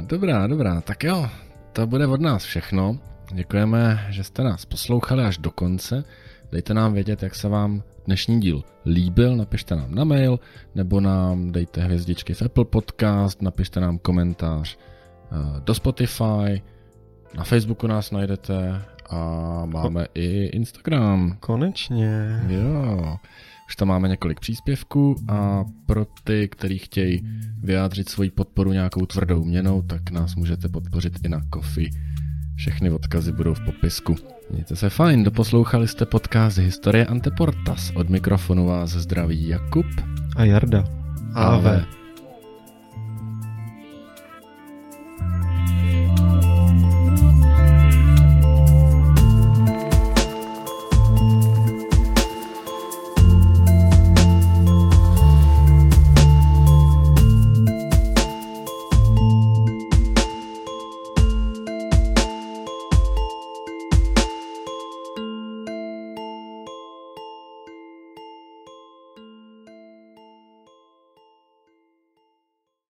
dobrá, 0.00 0.46
dobrá. 0.46 0.80
Tak 0.80 1.04
jo, 1.04 1.30
to 1.72 1.86
bude 1.86 2.06
od 2.06 2.20
nás 2.20 2.44
všechno. 2.44 2.98
Děkujeme, 3.32 4.06
že 4.10 4.24
jste 4.24 4.44
nás 4.44 4.64
poslouchali 4.64 5.24
až 5.24 5.38
do 5.38 5.50
konce. 5.50 6.04
Dejte 6.52 6.74
nám 6.74 6.92
vědět, 6.92 7.22
jak 7.22 7.34
se 7.34 7.48
vám 7.48 7.82
dnešní 8.06 8.40
díl 8.40 8.62
líbil, 8.86 9.36
napište 9.36 9.76
nám 9.76 9.94
na 9.94 10.04
mail, 10.04 10.40
nebo 10.74 11.00
nám 11.00 11.52
dejte 11.52 11.80
hvězdičky 11.80 12.34
v 12.34 12.42
Apple 12.42 12.64
Podcast, 12.64 13.42
napište 13.42 13.80
nám 13.80 13.98
komentář 13.98 14.78
eh, 14.78 15.60
do 15.60 15.74
Spotify, 15.74 16.62
na 17.36 17.44
Facebooku 17.44 17.86
nás 17.86 18.10
najdete 18.10 18.82
a 19.10 19.18
máme 19.66 20.06
i 20.14 20.44
Instagram. 20.44 21.36
Konečně. 21.40 22.42
Jo. 22.48 23.16
Už 23.68 23.76
tam 23.76 23.88
máme 23.88 24.08
několik 24.08 24.40
příspěvků 24.40 25.16
a 25.28 25.64
pro 25.86 26.06
ty, 26.24 26.48
kteří 26.48 26.78
chtějí 26.78 27.22
vyjádřit 27.62 28.08
svoji 28.08 28.30
podporu 28.30 28.72
nějakou 28.72 29.06
tvrdou 29.06 29.44
měnou, 29.44 29.82
tak 29.82 30.10
nás 30.10 30.34
můžete 30.34 30.68
podpořit 30.68 31.18
i 31.24 31.28
na 31.28 31.40
Kofi. 31.50 31.90
Všechny 32.56 32.90
odkazy 32.90 33.32
budou 33.32 33.54
v 33.54 33.64
popisku. 33.64 34.16
Mějte 34.52 34.76
se 34.76 34.90
fajn, 34.90 35.24
doposlouchali 35.24 35.88
jste 35.88 36.06
podcast 36.06 36.58
Historie 36.58 37.06
Anteportas. 37.06 37.92
Od 37.96 38.08
mikrofonu 38.08 38.66
vás 38.66 38.90
zdraví 38.90 39.48
Jakub 39.48 39.86
a 40.36 40.44
Jarda. 40.44 40.84
Ave. 41.34 41.70
Ave. 41.70 41.99